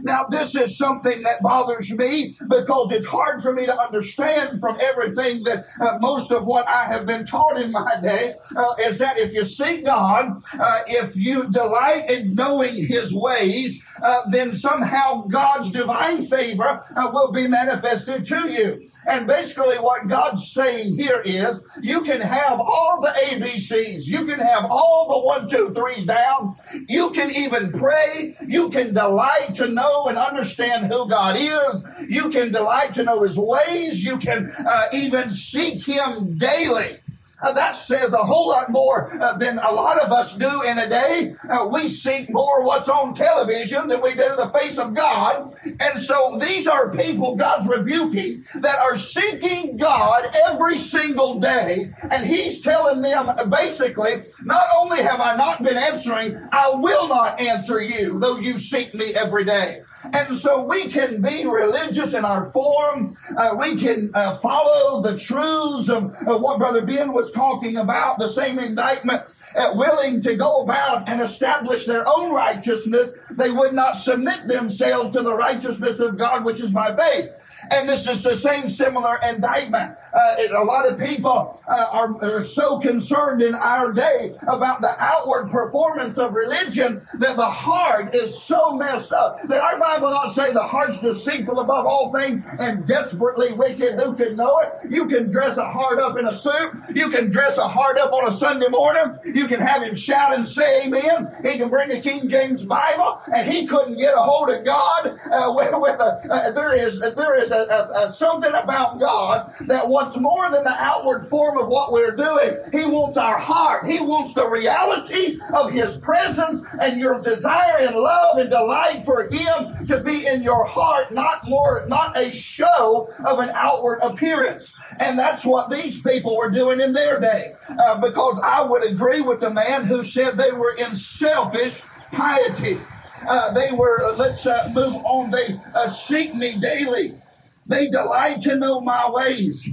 Now, 0.02 0.24
this 0.24 0.54
is 0.54 0.76
something 0.76 1.22
that 1.22 1.42
bothers 1.42 1.90
me 1.92 2.36
because 2.48 2.92
it's 2.92 3.06
hard 3.06 3.42
for 3.42 3.52
me 3.52 3.66
to 3.66 3.78
understand 3.78 4.60
from 4.60 4.78
everything 4.80 5.42
that 5.44 5.66
uh, 5.80 5.98
most 6.00 6.30
of 6.30 6.44
what 6.44 6.68
I 6.68 6.84
have 6.86 7.06
been 7.06 7.26
taught 7.26 7.60
in 7.60 7.72
my 7.72 8.00
day 8.00 8.34
uh, 8.54 8.74
is 8.78 8.98
that 8.98 9.18
if 9.18 9.32
you 9.32 9.44
seek 9.44 9.84
God, 9.86 10.42
uh, 10.58 10.80
if 10.86 11.16
you 11.16 11.50
delight 11.50 12.10
in 12.10 12.34
knowing 12.34 12.74
His 12.74 13.14
ways, 13.14 13.82
uh, 14.02 14.22
then 14.30 14.52
somehow 14.52 15.26
God's 15.28 15.70
divine 15.70 16.26
favor 16.26 16.84
uh, 16.96 17.10
will 17.12 17.32
be 17.32 17.48
manifested 17.48 18.26
to 18.26 18.50
you. 18.50 18.90
And 19.06 19.26
basically 19.26 19.76
what 19.78 20.08
God's 20.08 20.50
saying 20.50 20.98
here 20.98 21.22
is 21.24 21.62
you 21.80 22.02
can 22.02 22.20
have 22.20 22.58
all 22.58 23.00
the 23.00 23.08
ABCs. 23.08 24.06
You 24.06 24.26
can 24.26 24.40
have 24.40 24.64
all 24.64 25.06
the 25.08 25.24
one, 25.24 25.48
two, 25.48 25.72
threes 25.74 26.04
down. 26.04 26.56
You 26.88 27.10
can 27.10 27.30
even 27.30 27.72
pray. 27.72 28.36
You 28.46 28.68
can 28.70 28.94
delight 28.94 29.54
to 29.56 29.68
know 29.68 30.06
and 30.06 30.18
understand 30.18 30.86
who 30.86 31.08
God 31.08 31.36
is. 31.38 31.84
You 32.08 32.30
can 32.30 32.50
delight 32.50 32.94
to 32.94 33.04
know 33.04 33.22
his 33.22 33.38
ways. 33.38 34.04
You 34.04 34.18
can 34.18 34.52
uh, 34.58 34.86
even 34.92 35.30
seek 35.30 35.84
him 35.84 36.36
daily. 36.36 36.98
Uh, 37.42 37.52
that 37.52 37.72
says 37.72 38.12
a 38.14 38.24
whole 38.24 38.48
lot 38.48 38.70
more 38.70 39.12
uh, 39.22 39.36
than 39.36 39.58
a 39.58 39.70
lot 39.70 39.98
of 39.98 40.10
us 40.10 40.34
do 40.36 40.62
in 40.62 40.78
a 40.78 40.88
day. 40.88 41.36
Uh, 41.48 41.68
we 41.70 41.86
seek 41.88 42.30
more 42.30 42.64
what's 42.64 42.88
on 42.88 43.14
television 43.14 43.88
than 43.88 44.00
we 44.00 44.12
do 44.12 44.34
the 44.36 44.50
face 44.54 44.78
of 44.78 44.94
God. 44.94 45.54
And 45.64 46.00
so 46.00 46.38
these 46.40 46.66
are 46.66 46.90
people 46.90 47.36
God's 47.36 47.68
rebuking 47.68 48.44
that 48.54 48.78
are 48.78 48.96
seeking 48.96 49.76
God 49.76 50.34
every 50.48 50.78
single 50.78 51.38
day. 51.38 51.92
And 52.10 52.26
He's 52.26 52.62
telling 52.62 53.02
them 53.02 53.50
basically, 53.50 54.22
not 54.42 54.64
only 54.78 55.02
have 55.02 55.20
I 55.20 55.36
not 55.36 55.62
been 55.62 55.76
answering, 55.76 56.40
I 56.52 56.70
will 56.74 57.08
not 57.08 57.38
answer 57.38 57.82
you, 57.82 58.18
though 58.18 58.38
you 58.38 58.58
seek 58.58 58.94
me 58.94 59.14
every 59.14 59.44
day. 59.44 59.82
And 60.12 60.36
so 60.36 60.64
we 60.64 60.88
can 60.88 61.20
be 61.20 61.46
religious 61.46 62.14
in 62.14 62.24
our 62.24 62.50
form. 62.52 63.16
Uh, 63.36 63.56
we 63.58 63.76
can 63.76 64.10
uh, 64.14 64.38
follow 64.38 65.02
the 65.02 65.18
truths 65.18 65.88
of, 65.88 66.14
of, 66.26 66.40
what 66.40 66.58
Brother 66.58 66.82
Ben 66.82 67.12
was 67.12 67.32
talking 67.32 67.76
about, 67.76 68.18
the 68.18 68.28
same 68.28 68.58
indictment. 68.58 69.22
Uh, 69.54 69.72
willing 69.74 70.20
to 70.20 70.36
go 70.36 70.62
about 70.62 71.08
and 71.08 71.22
establish 71.22 71.86
their 71.86 72.04
own 72.06 72.30
righteousness, 72.30 73.14
they 73.30 73.50
would 73.50 73.72
not 73.72 73.94
submit 73.94 74.46
themselves 74.46 75.16
to 75.16 75.22
the 75.22 75.34
righteousness 75.34 75.98
of 75.98 76.18
God, 76.18 76.44
which 76.44 76.60
is 76.60 76.70
by 76.70 76.94
faith. 76.94 77.30
And 77.70 77.88
this 77.88 78.06
is 78.06 78.22
the 78.22 78.36
same 78.36 78.68
similar 78.68 79.18
indictment. 79.26 79.96
Uh, 80.16 80.36
a 80.56 80.64
lot 80.64 80.90
of 80.90 80.98
people 80.98 81.60
uh, 81.68 81.86
are, 81.92 82.24
are, 82.24 82.40
so 82.40 82.78
concerned 82.78 83.42
in 83.42 83.54
our 83.54 83.92
day 83.92 84.34
about 84.48 84.80
the 84.80 85.02
outward 85.02 85.50
performance 85.50 86.16
of 86.16 86.32
religion 86.32 87.06
that 87.18 87.36
the 87.36 87.44
heart 87.44 88.14
is 88.14 88.40
so 88.42 88.72
messed 88.72 89.12
up. 89.12 89.42
Did 89.42 89.58
our 89.58 89.78
Bible 89.78 90.08
not 90.08 90.34
say 90.34 90.54
the 90.54 90.62
heart's 90.62 91.00
deceitful 91.00 91.60
above 91.60 91.84
all 91.84 92.12
things 92.14 92.42
and 92.58 92.86
desperately 92.86 93.52
wicked? 93.52 94.00
Who 94.00 94.14
can 94.14 94.36
know 94.36 94.58
it? 94.60 94.90
You 94.90 95.06
can 95.06 95.30
dress 95.30 95.58
a 95.58 95.70
heart 95.70 95.98
up 95.98 96.16
in 96.16 96.26
a 96.26 96.34
suit. 96.34 96.72
You 96.94 97.10
can 97.10 97.30
dress 97.30 97.58
a 97.58 97.68
heart 97.68 97.98
up 97.98 98.12
on 98.12 98.26
a 98.26 98.32
Sunday 98.32 98.68
morning. 98.68 99.18
You 99.24 99.46
can 99.46 99.60
have 99.60 99.82
him 99.82 99.96
shout 99.96 100.34
and 100.34 100.48
say 100.48 100.86
amen. 100.86 101.34
He 101.42 101.58
can 101.58 101.68
bring 101.68 101.90
a 101.90 102.00
King 102.00 102.26
James 102.26 102.64
Bible 102.64 103.20
and 103.34 103.52
he 103.52 103.66
couldn't 103.66 103.98
get 103.98 104.14
a 104.14 104.22
hold 104.22 104.48
of 104.48 104.64
God 104.64 105.18
uh, 105.30 105.52
with, 105.54 105.74
with 105.74 106.00
a, 106.00 106.22
uh, 106.30 106.52
there 106.52 106.72
is, 106.72 107.00
there 107.00 107.34
is 107.34 107.50
a, 107.50 107.66
a, 107.66 108.06
a, 108.06 108.12
something 108.12 108.54
about 108.54 108.98
God 108.98 109.52
that 109.66 109.86
wants 110.06 110.20
more 110.20 110.50
than 110.50 110.62
the 110.62 110.76
outward 110.78 111.28
form 111.28 111.58
of 111.58 111.66
what 111.66 111.92
we're 111.92 112.14
doing. 112.14 112.58
He 112.70 112.86
wants 112.86 113.18
our 113.18 113.38
heart. 113.38 113.90
He 113.90 114.00
wants 114.00 114.34
the 114.34 114.48
reality 114.48 115.40
of 115.52 115.72
His 115.72 115.96
presence 115.98 116.62
and 116.80 117.00
your 117.00 117.20
desire 117.20 117.78
and 117.80 117.96
love 117.96 118.38
and 118.38 118.48
delight 118.48 119.04
for 119.04 119.28
Him 119.28 119.84
to 119.86 120.00
be 120.00 120.26
in 120.26 120.42
your 120.42 120.64
heart, 120.64 121.12
not 121.12 121.48
more, 121.48 121.84
not 121.88 122.16
a 122.16 122.30
show 122.30 123.12
of 123.24 123.40
an 123.40 123.50
outward 123.50 123.98
appearance. 124.00 124.72
And 125.00 125.18
that's 125.18 125.44
what 125.44 125.70
these 125.70 126.00
people 126.00 126.36
were 126.36 126.50
doing 126.50 126.80
in 126.80 126.92
their 126.92 127.18
day. 127.18 127.54
Uh, 127.68 128.00
because 128.00 128.40
I 128.44 128.62
would 128.62 128.84
agree 128.84 129.22
with 129.22 129.40
the 129.40 129.50
man 129.50 129.84
who 129.84 130.04
said 130.04 130.36
they 130.36 130.52
were 130.52 130.74
in 130.74 130.94
selfish 130.94 131.82
piety. 132.12 132.80
Uh, 133.26 133.52
they 133.52 133.72
were, 133.72 134.14
let's 134.16 134.46
uh, 134.46 134.70
move 134.72 134.94
on, 135.04 135.32
they 135.32 135.60
uh, 135.74 135.88
seek 135.88 136.32
me 136.34 136.60
daily. 136.60 137.20
They 137.66 137.88
delight 137.88 138.42
to 138.42 138.54
know 138.54 138.80
my 138.80 139.10
ways. 139.10 139.68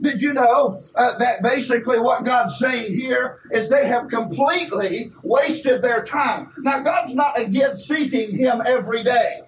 Did 0.00 0.22
you 0.22 0.32
know 0.32 0.82
uh, 0.94 1.18
that 1.18 1.42
basically 1.42 1.98
what 1.98 2.24
God's 2.24 2.58
saying 2.58 2.94
here 2.98 3.40
is 3.50 3.68
they 3.68 3.86
have 3.86 4.08
completely 4.08 5.12
wasted 5.22 5.82
their 5.82 6.02
time? 6.02 6.52
Now, 6.58 6.80
God's 6.80 7.14
not 7.14 7.38
against 7.38 7.86
seeking 7.86 8.36
Him 8.36 8.62
every 8.64 9.02
day. 9.02 9.42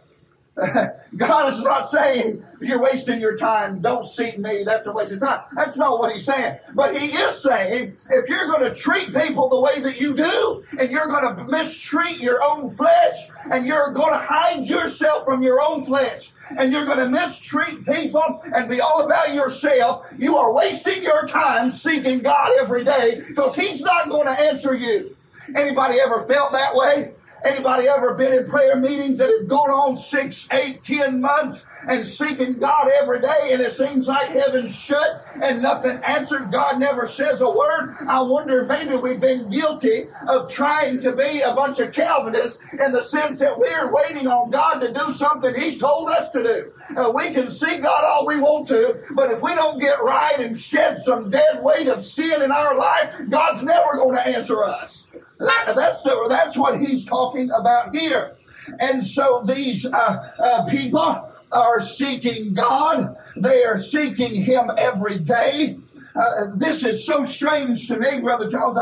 God 1.16 1.52
is 1.52 1.62
not 1.62 1.90
saying 1.90 2.44
you're 2.60 2.82
wasting 2.82 3.20
your 3.20 3.38
time. 3.38 3.80
Don't 3.80 4.06
seek 4.06 4.38
me. 4.38 4.64
That's 4.64 4.86
a 4.86 4.92
waste 4.92 5.12
of 5.12 5.20
time. 5.20 5.40
That's 5.54 5.78
not 5.78 5.98
what 5.98 6.12
he's 6.12 6.26
saying. 6.26 6.58
But 6.74 6.94
he 6.98 7.06
is 7.06 7.42
saying 7.42 7.96
if 8.10 8.28
you're 8.28 8.46
going 8.46 8.62
to 8.62 8.74
treat 8.74 9.14
people 9.14 9.48
the 9.48 9.60
way 9.60 9.80
that 9.80 9.98
you 9.98 10.14
do, 10.14 10.64
and 10.78 10.90
you're 10.90 11.06
going 11.06 11.36
to 11.36 11.44
mistreat 11.44 12.20
your 12.20 12.42
own 12.42 12.70
flesh, 12.70 13.30
and 13.50 13.66
you're 13.66 13.92
going 13.92 14.12
to 14.12 14.18
hide 14.18 14.66
yourself 14.66 15.24
from 15.24 15.42
your 15.42 15.58
own 15.62 15.86
flesh, 15.86 16.32
and 16.58 16.70
you're 16.70 16.84
going 16.84 16.98
to 16.98 17.08
mistreat 17.08 17.86
people 17.86 18.42
and 18.54 18.68
be 18.68 18.80
all 18.80 19.06
about 19.06 19.32
yourself, 19.32 20.06
you 20.18 20.36
are 20.36 20.52
wasting 20.52 21.02
your 21.02 21.26
time 21.26 21.72
seeking 21.72 22.18
God 22.18 22.58
every 22.60 22.84
day 22.84 23.22
because 23.26 23.54
he's 23.54 23.80
not 23.80 24.10
going 24.10 24.26
to 24.26 24.42
answer 24.42 24.74
you. 24.74 25.08
Anybody 25.56 25.98
ever 25.98 26.26
felt 26.26 26.52
that 26.52 26.74
way? 26.74 27.12
Anybody 27.44 27.88
ever 27.88 28.14
been 28.14 28.32
in 28.32 28.48
prayer 28.48 28.76
meetings 28.76 29.18
that 29.18 29.30
have 29.38 29.48
gone 29.48 29.70
on 29.70 29.96
six, 29.96 30.46
eight, 30.52 30.84
ten 30.84 31.20
months 31.20 31.64
and 31.88 32.06
seeking 32.06 32.58
God 32.58 32.90
every 33.00 33.20
day 33.20 33.50
and 33.52 33.60
it 33.60 33.72
seems 33.72 34.08
like 34.08 34.28
heaven's 34.28 34.74
shut 34.74 35.24
and 35.42 35.62
nothing 35.62 35.98
answered? 36.04 36.52
God 36.52 36.78
never 36.78 37.06
says 37.06 37.40
a 37.40 37.50
word. 37.50 37.96
I 38.06 38.22
wonder 38.22 38.64
maybe 38.64 38.96
we've 38.96 39.20
been 39.20 39.50
guilty 39.50 40.08
of 40.28 40.50
trying 40.50 41.00
to 41.00 41.14
be 41.14 41.40
a 41.40 41.54
bunch 41.54 41.78
of 41.78 41.92
Calvinists 41.92 42.60
in 42.72 42.92
the 42.92 43.02
sense 43.02 43.38
that 43.40 43.58
we're 43.58 43.92
waiting 43.92 44.26
on 44.26 44.50
God 44.50 44.80
to 44.80 44.92
do 44.92 45.12
something 45.12 45.54
He's 45.54 45.78
told 45.78 46.08
us 46.10 46.30
to 46.30 46.42
do. 46.42 46.72
Uh, 46.96 47.10
we 47.10 47.32
can 47.32 47.48
see 47.48 47.78
God 47.78 48.04
all 48.04 48.26
we 48.26 48.38
want 48.38 48.68
to, 48.68 49.02
but 49.14 49.30
if 49.30 49.42
we 49.42 49.54
don't 49.54 49.80
get 49.80 50.02
right 50.02 50.38
and 50.38 50.58
shed 50.58 50.98
some 50.98 51.30
dead 51.30 51.62
weight 51.62 51.88
of 51.88 52.04
sin 52.04 52.42
in 52.42 52.52
our 52.52 52.76
life, 52.76 53.10
God's 53.30 53.62
never 53.62 53.96
going 53.96 54.16
to 54.16 54.26
answer 54.26 54.64
us. 54.64 55.06
That's 55.38 56.02
the, 56.02 56.26
that's 56.28 56.56
what 56.56 56.80
he's 56.80 57.04
talking 57.04 57.50
about 57.50 57.94
here. 57.94 58.36
And 58.78 59.04
so 59.04 59.42
these 59.46 59.84
uh, 59.86 60.30
uh, 60.38 60.64
people 60.66 61.31
are 61.52 61.80
seeking 61.80 62.54
God. 62.54 63.16
They 63.36 63.64
are 63.64 63.78
seeking 63.78 64.34
Him 64.34 64.70
every 64.76 65.18
day. 65.18 65.78
Uh, 66.14 66.46
this 66.56 66.84
is 66.84 67.06
so 67.06 67.24
strange 67.24 67.88
to 67.88 67.96
me, 67.96 68.20
Brother 68.20 68.50
Jones. 68.50 68.78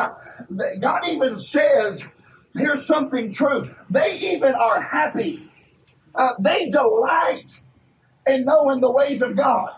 God 0.80 1.08
even 1.08 1.38
says, 1.38 2.04
here's 2.54 2.86
something 2.86 3.32
true. 3.32 3.70
They 3.88 4.18
even 4.18 4.54
are 4.54 4.80
happy. 4.80 5.48
Uh, 6.14 6.30
they 6.40 6.70
delight 6.70 7.60
in 8.26 8.44
knowing 8.44 8.80
the 8.80 8.90
ways 8.90 9.22
of 9.22 9.36
God. 9.36 9.70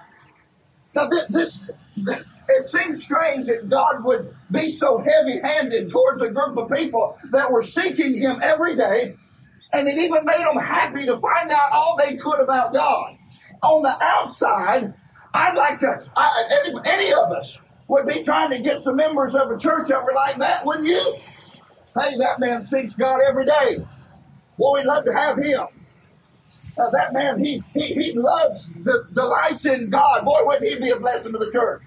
Now, 0.95 1.09
this, 1.09 1.71
this 1.97 2.23
it 2.49 2.65
seems 2.65 3.05
strange 3.05 3.47
that 3.47 3.69
God 3.69 4.05
would 4.05 4.35
be 4.51 4.71
so 4.71 4.99
heavy 4.99 5.41
handed 5.43 5.91
towards 5.91 6.23
a 6.23 6.31
group 6.31 6.57
of 6.57 6.71
people 6.71 7.19
that 7.31 7.51
were 7.51 7.63
seeking 7.63 8.15
Him 8.15 8.41
every 8.43 8.77
day, 8.77 9.17
and 9.73 9.89
it 9.89 9.99
even 9.99 10.25
made 10.25 10.45
them 10.45 10.57
happy 10.57 11.07
to 11.07 11.19
find 11.19 11.51
out 11.51 11.73
all 11.73 11.97
they 11.97 12.17
could 12.17 12.41
about 12.41 12.75
God. 12.75 13.17
On 13.63 13.83
the 13.83 13.97
outside, 14.03 14.93
I'd 15.35 15.57
like 15.57 15.79
to, 15.81 16.11
I, 16.17 16.63
any, 16.65 16.75
any 16.85 17.13
of 17.13 17.31
us 17.33 17.59
would 17.89 18.07
be 18.07 18.23
trying 18.23 18.51
to 18.51 18.59
get 18.59 18.81
some 18.81 18.97
members 18.97 19.35
of 19.35 19.51
a 19.51 19.59
church 19.59 19.91
over 19.91 20.13
like 20.15 20.39
that, 20.39 20.65
wouldn't 20.65 20.87
you? 20.87 21.17
Hey, 21.99 22.17
that 22.19 22.39
man 22.39 22.65
seeks 22.65 22.95
God 22.97 23.21
every 23.27 23.47
day. 23.47 23.85
Boy, 24.59 24.79
we'd 24.79 24.87
love 24.87 25.05
to 25.05 25.13
have 25.13 25.37
him. 25.39 25.67
Uh, 26.79 26.91
that 26.91 27.13
man, 27.13 27.43
he, 27.43 27.63
he, 27.75 27.95
he 27.95 28.13
loves 28.13 28.71
the 28.83 29.07
delights 29.13 29.67
in 29.67 29.91
God. 29.91 30.25
Boy, 30.25 30.39
wouldn't 30.45 30.67
he 30.67 30.77
be 30.77 30.91
a 30.91 30.99
blessing 30.99 31.33
to 31.33 31.39
the 31.39 31.51
church? 31.53 31.83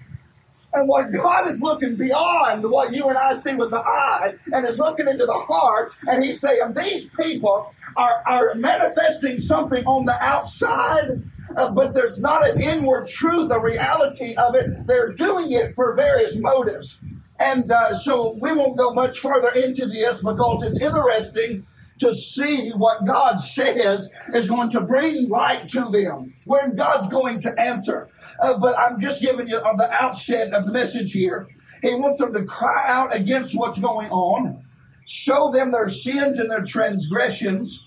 And 0.76 0.88
what 0.88 1.10
God 1.10 1.48
is 1.48 1.62
looking 1.62 1.96
beyond 1.96 2.62
what 2.62 2.92
you 2.92 3.08
and 3.08 3.16
I 3.16 3.38
see 3.38 3.54
with 3.54 3.70
the 3.70 3.80
eye 3.80 4.34
and 4.52 4.66
is 4.66 4.78
looking 4.78 5.08
into 5.08 5.24
the 5.24 5.32
heart, 5.32 5.92
and 6.06 6.22
He's 6.22 6.38
saying, 6.38 6.74
These 6.76 7.08
people 7.18 7.74
are, 7.96 8.22
are 8.26 8.54
manifesting 8.54 9.40
something 9.40 9.82
on 9.86 10.04
the 10.04 10.22
outside, 10.22 11.22
uh, 11.56 11.72
but 11.72 11.94
there's 11.94 12.20
not 12.20 12.46
an 12.46 12.60
inward 12.60 13.06
truth, 13.08 13.50
a 13.50 13.58
reality 13.58 14.34
of 14.34 14.54
it. 14.54 14.86
They're 14.86 15.12
doing 15.12 15.50
it 15.52 15.74
for 15.74 15.96
various 15.96 16.36
motives. 16.36 16.98
And 17.38 17.70
uh, 17.70 17.94
so 17.94 18.36
we 18.38 18.52
won't 18.52 18.76
go 18.76 18.92
much 18.92 19.18
further 19.20 19.48
into 19.58 19.86
this 19.86 20.18
because 20.22 20.62
it's 20.62 20.80
interesting 20.80 21.66
to 22.00 22.14
see 22.14 22.70
what 22.70 23.06
God 23.06 23.36
says 23.36 24.10
is 24.34 24.48
going 24.48 24.70
to 24.70 24.82
bring 24.82 25.30
light 25.30 25.70
to 25.70 25.86
them, 25.86 26.34
when 26.44 26.76
God's 26.76 27.08
going 27.08 27.40
to 27.40 27.58
answer. 27.58 28.10
Uh, 28.40 28.58
but 28.58 28.78
I'm 28.78 29.00
just 29.00 29.22
giving 29.22 29.48
you 29.48 29.56
on 29.58 29.76
the 29.76 29.90
outset 29.90 30.52
of 30.52 30.66
the 30.66 30.72
message 30.72 31.12
here. 31.12 31.48
He 31.82 31.94
wants 31.94 32.20
them 32.20 32.32
to 32.32 32.44
cry 32.44 32.84
out 32.88 33.14
against 33.14 33.56
what's 33.56 33.78
going 33.78 34.10
on, 34.10 34.64
show 35.06 35.50
them 35.50 35.70
their 35.72 35.88
sins 35.88 36.38
and 36.38 36.50
their 36.50 36.64
transgressions, 36.64 37.82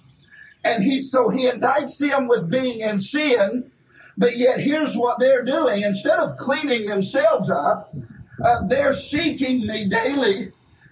And 0.64 0.84
he 0.84 1.00
so 1.00 1.30
he 1.30 1.50
indicts 1.50 1.98
them 1.98 2.28
with 2.28 2.50
being 2.50 2.82
in 2.82 3.00
sin, 3.02 3.72
but 4.18 4.38
yet 4.38 4.60
here's 4.60 4.96
what 4.96 5.20
they're 5.20 5.44
doing. 5.44 5.84
Instead 5.84 6.20
of 6.20 6.38
cleaning 6.38 6.88
themselves 6.88 7.50
up, 7.50 7.96
uh, 8.44 8.68
they're 8.68 8.94
seeking 8.94 9.66
me 9.66 9.88
daily. 9.88 10.52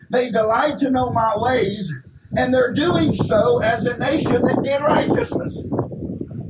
They 0.09 0.31
delight 0.31 0.77
to 0.79 0.89
know 0.89 1.11
my 1.11 1.33
ways, 1.35 1.93
and 2.37 2.53
they're 2.53 2.73
doing 2.73 3.13
so 3.13 3.59
as 3.61 3.85
a 3.85 3.97
nation 3.97 4.41
that 4.43 4.63
did 4.63 4.81
righteousness. 4.81 5.57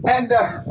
And 0.08 0.32
uh, 0.32 0.62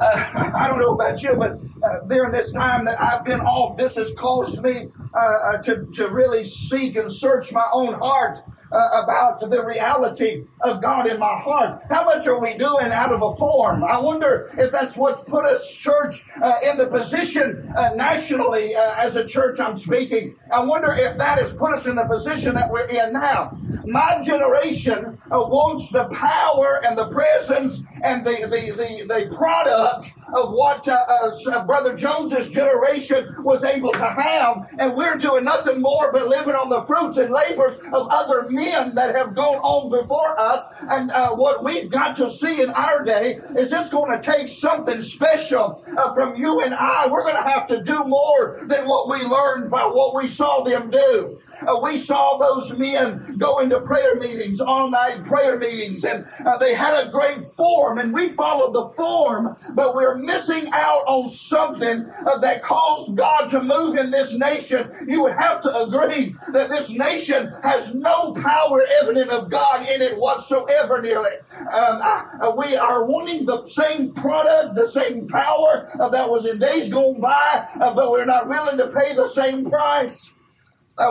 uh, 0.00 0.50
I 0.54 0.68
don't 0.68 0.80
know 0.80 0.94
about 0.94 1.22
you, 1.22 1.34
but 1.36 1.58
uh, 1.82 2.00
during 2.06 2.32
this 2.32 2.52
time 2.52 2.84
that 2.84 3.00
I've 3.00 3.24
been 3.24 3.40
off, 3.40 3.76
this 3.76 3.96
has 3.96 4.12
caused 4.14 4.62
me 4.62 4.88
uh, 5.14 5.18
uh, 5.18 5.62
to, 5.62 5.86
to 5.94 6.08
really 6.08 6.44
seek 6.44 6.96
and 6.96 7.12
search 7.12 7.52
my 7.52 7.66
own 7.72 7.94
heart 7.94 8.38
uh, 8.72 9.02
about 9.02 9.40
the 9.40 9.64
reality 9.64 10.44
of 10.60 10.82
God 10.82 11.06
in 11.06 11.18
my 11.18 11.40
heart. 11.40 11.82
How 11.88 12.04
much 12.04 12.26
are 12.26 12.40
we 12.40 12.56
doing 12.58 12.90
out 12.92 13.12
of 13.12 13.22
a 13.22 13.36
form? 13.36 13.84
I 13.84 13.98
wonder 13.98 14.52
if 14.58 14.72
that's 14.72 14.96
what's 14.96 15.22
put 15.22 15.44
us, 15.44 15.72
church, 15.72 16.26
uh, 16.42 16.54
in 16.68 16.76
the 16.76 16.86
position 16.86 17.72
uh, 17.76 17.90
nationally 17.94 18.74
uh, 18.74 18.94
as 18.96 19.16
a 19.16 19.24
church 19.24 19.60
I'm 19.60 19.76
speaking. 19.78 20.36
I 20.52 20.64
wonder 20.64 20.92
if 20.92 21.16
that 21.18 21.38
has 21.38 21.52
put 21.52 21.74
us 21.74 21.86
in 21.86 21.96
the 21.96 22.06
position 22.06 22.54
that 22.54 22.70
we're 22.70 22.86
in 22.86 23.12
now. 23.12 23.56
My 23.86 24.20
generation 24.20 25.18
uh, 25.30 25.38
wants 25.46 25.90
the 25.92 26.04
power 26.06 26.82
and 26.84 26.98
the 26.98 27.08
presence 27.08 27.82
and 28.02 28.26
the, 28.26 28.48
the, 28.50 28.72
the, 28.72 29.06
the 29.06 29.36
product 29.36 30.12
of 30.34 30.52
what 30.52 30.86
uh, 30.88 30.98
uh, 31.08 31.64
Brother 31.64 31.96
Jones's 31.96 32.48
generation 32.48 33.34
was 33.38 33.62
able 33.62 33.92
to 33.92 34.06
have, 34.06 34.68
and 34.78 34.96
we're 34.96 35.16
doing 35.16 35.44
nothing 35.44 35.80
more 35.80 36.12
but 36.12 36.26
living 36.26 36.54
on 36.54 36.68
the 36.68 36.84
fruits 36.84 37.18
and 37.18 37.32
labors 37.32 37.76
of 37.92 38.08
other 38.10 38.50
men 38.50 38.94
that 38.96 39.14
have 39.14 39.34
gone 39.34 39.58
on 39.58 39.90
before 39.90 40.38
us. 40.38 40.64
And 40.90 41.10
uh, 41.12 41.30
what 41.36 41.62
we've 41.62 41.90
got 41.90 42.16
to 42.16 42.30
see 42.30 42.62
in 42.62 42.70
our 42.70 43.04
day 43.04 43.38
is 43.56 43.72
it's 43.72 43.90
going 43.90 44.20
to 44.20 44.32
take 44.32 44.48
something 44.48 45.00
special 45.00 45.84
uh, 45.96 46.12
from 46.12 46.36
you 46.36 46.62
and 46.62 46.74
I. 46.74 47.06
We're 47.08 47.22
going 47.22 47.42
to 47.42 47.48
have 47.48 47.68
to 47.68 47.82
do 47.82 48.04
more 48.04 48.64
than 48.66 48.86
what 48.86 49.08
we 49.08 49.24
learned 49.24 49.70
by 49.70 49.84
what 49.84 50.14
we 50.16 50.26
saw 50.26 50.64
them 50.64 50.90
do. 50.90 51.40
Uh, 51.66 51.80
we 51.82 51.98
saw 51.98 52.36
those 52.38 52.76
men 52.76 53.36
go 53.38 53.60
into 53.60 53.80
prayer 53.80 54.16
meetings, 54.16 54.60
all 54.60 54.90
night 54.90 55.24
prayer 55.24 55.58
meetings, 55.58 56.04
and 56.04 56.26
uh, 56.44 56.56
they 56.58 56.74
had 56.74 57.06
a 57.06 57.10
great 57.10 57.38
form, 57.56 57.98
and 57.98 58.12
we 58.12 58.32
followed 58.32 58.72
the 58.72 58.88
form, 58.96 59.56
but 59.74 59.94
we're 59.94 60.16
missing 60.18 60.68
out 60.72 61.02
on 61.06 61.30
something 61.30 62.06
uh, 62.26 62.38
that 62.38 62.62
caused 62.62 63.16
God 63.16 63.50
to 63.50 63.62
move 63.62 63.96
in 63.96 64.10
this 64.10 64.34
nation. 64.34 64.90
You 65.08 65.22
would 65.22 65.36
have 65.36 65.60
to 65.62 65.82
agree 65.82 66.34
that 66.52 66.68
this 66.68 66.90
nation 66.90 67.52
has 67.62 67.94
no 67.94 68.34
power 68.34 68.82
evident 69.02 69.30
of 69.30 69.50
God 69.50 69.88
in 69.88 70.02
it 70.02 70.18
whatsoever, 70.18 71.00
nearly. 71.00 71.32
Um, 71.72 72.00
uh, 72.02 72.54
we 72.56 72.76
are 72.76 73.06
wanting 73.06 73.46
the 73.46 73.68
same 73.68 74.12
product, 74.12 74.74
the 74.74 74.86
same 74.86 75.26
power 75.28 75.90
uh, 75.98 76.08
that 76.10 76.30
was 76.30 76.46
in 76.46 76.58
days 76.58 76.90
gone 76.90 77.20
by, 77.20 77.66
uh, 77.80 77.94
but 77.94 78.10
we're 78.10 78.24
not 78.26 78.48
willing 78.48 78.78
to 78.78 78.88
pay 78.88 79.14
the 79.14 79.28
same 79.28 79.64
price 79.68 80.35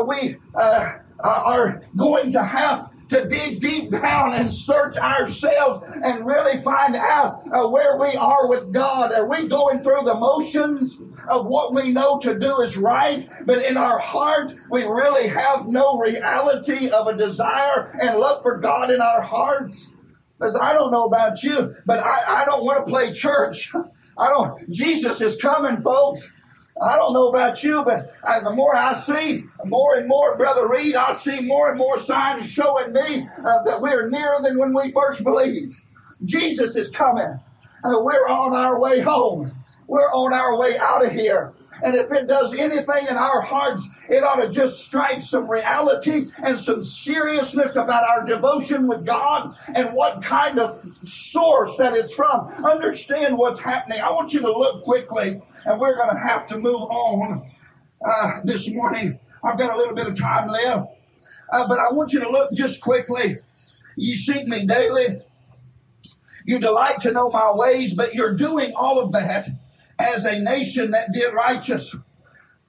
we 0.08 0.38
uh, 0.56 0.94
uh, 1.24 1.42
are 1.46 1.82
going 1.96 2.32
to 2.32 2.44
have 2.44 2.92
to 3.10 3.28
dig 3.28 3.62
deep 3.62 3.92
down 3.92 4.34
and 4.34 4.54
search 4.54 4.98
ourselves 4.98 5.86
and 6.04 6.26
really 6.26 6.58
find 6.62 6.96
out 6.96 7.44
uh, 7.54 7.68
where 7.68 8.00
we 8.00 8.16
are 8.16 8.50
with 8.50 8.72
God. 8.74 9.12
Are 9.12 9.30
we 9.30 9.48
going 9.48 9.84
through 9.84 10.04
the 10.06 10.16
motions 10.16 10.98
of 11.30 11.46
what 11.46 11.74
we 11.74 11.92
know 11.92 12.20
to 12.20 12.38
do 12.38 12.62
is 12.62 12.78
right, 12.78 13.28
but 13.46 13.64
in 13.64 13.78
our 13.78 14.00
heart 14.00 14.56
we 14.72 14.84
really 14.84 15.28
have 15.28 15.68
no 15.68 16.00
reality 16.00 16.90
of 16.90 17.08
a 17.08 17.18
desire 17.18 17.96
and 18.02 18.20
love 18.20 18.42
for 18.42 18.60
God 18.60 18.90
in 18.90 19.02
our 19.02 19.22
hearts? 19.22 19.92
Because 20.40 20.56
I 20.56 20.74
don't 20.74 20.92
know 20.92 21.06
about 21.06 21.44
you, 21.44 21.76
but 21.86 22.00
I, 22.00 22.42
I 22.42 22.46
don't 22.46 22.66
want 22.66 22.86
to 22.86 22.92
play 22.92 23.14
church. 23.14 23.72
I 24.18 24.30
don't. 24.30 24.70
Jesus 24.72 25.22
is 25.22 25.36
coming, 25.36 25.82
folks. 25.82 26.32
I 26.82 26.98
don't 26.98 27.14
know 27.14 27.28
about 27.28 27.64
you, 27.64 27.84
but 27.86 28.14
I, 28.24 28.42
the 28.42 28.54
more 28.54 28.76
I 28.76 28.96
see, 28.96 29.46
more 29.64 29.96
and 29.96 30.08
more, 30.08 30.38
Brother 30.38 30.68
Reed, 30.68 30.96
I 30.96 31.14
see 31.14 31.40
more 31.40 31.70
and 31.70 31.78
more 31.78 31.98
signs 31.98 32.52
showing 32.52 32.92
me 32.92 33.30
uh, 33.46 33.64
that 33.64 33.82
we're 33.82 34.10
nearer 34.10 34.36
than 34.42 34.58
when 34.58 34.74
we 34.74 34.92
first 34.92 35.24
believed. 35.24 35.76
Jesus 36.26 36.76
is 36.76 36.90
coming. 36.90 37.40
Uh, 37.84 38.02
we're 38.02 38.28
on 38.28 38.54
our 38.54 38.80
way 38.80 39.00
home. 39.00 39.54
We're 39.88 40.12
on 40.12 40.34
our 40.34 40.58
way 40.58 40.78
out 40.78 41.06
of 41.06 41.14
here. 41.14 41.54
And 41.82 41.96
if 41.96 42.12
it 42.12 42.28
does 42.28 42.54
anything 42.54 43.08
in 43.08 43.16
our 43.16 43.42
hearts, 43.42 43.88
it 44.10 44.24
ought 44.24 44.42
to 44.42 44.50
just 44.50 44.86
strike 44.86 45.22
some 45.22 45.50
reality 45.50 46.32
and 46.44 46.58
some 46.58 46.84
seriousness 46.84 47.76
about 47.76 48.04
our 48.04 48.26
devotion 48.26 48.88
with 48.88 49.06
God 49.06 49.56
and 49.74 49.94
what 49.94 50.24
kind 50.24 50.58
of 50.58 50.86
source 51.04 51.78
that 51.78 51.96
it's 51.96 52.14
from. 52.14 52.48
Understand 52.66 53.38
what's 53.38 53.60
happening. 53.60 54.00
I 54.02 54.12
want 54.12 54.34
you 54.34 54.42
to 54.42 54.52
look 54.52 54.84
quickly 54.84 55.42
and 55.66 55.80
we're 55.80 55.98
going 55.98 56.10
to 56.10 56.20
have 56.20 56.48
to 56.48 56.58
move 56.58 56.82
on 56.82 57.52
uh, 58.06 58.32
this 58.44 58.72
morning. 58.74 59.20
I've 59.44 59.58
got 59.58 59.74
a 59.74 59.78
little 59.78 59.96
bit 59.96 60.08
of 60.08 60.18
time 60.18 60.48
left, 60.48 60.90
uh, 61.52 61.68
but 61.68 61.80
I 61.80 61.92
want 61.92 62.14
you 62.14 62.20
to 62.22 62.30
look 62.30 62.52
just 62.54 62.82
quickly. 62.82 63.38
You 63.96 64.16
seek 64.16 64.48
me 64.48 64.66
daily. 64.66 65.22
You 66.46 66.60
delight 66.60 67.02
to 67.02 67.12
know 67.12 67.30
my 67.30 67.52
ways, 67.52 67.94
but 67.94 68.14
you're 68.14 68.36
doing 68.36 68.74
all 68.76 69.00
of 69.00 69.12
that 69.14 69.50
as 69.98 70.26
a 70.26 70.40
nation 70.40 70.92
that 70.92 71.12
did 71.12 71.34
righteous. 71.34 71.96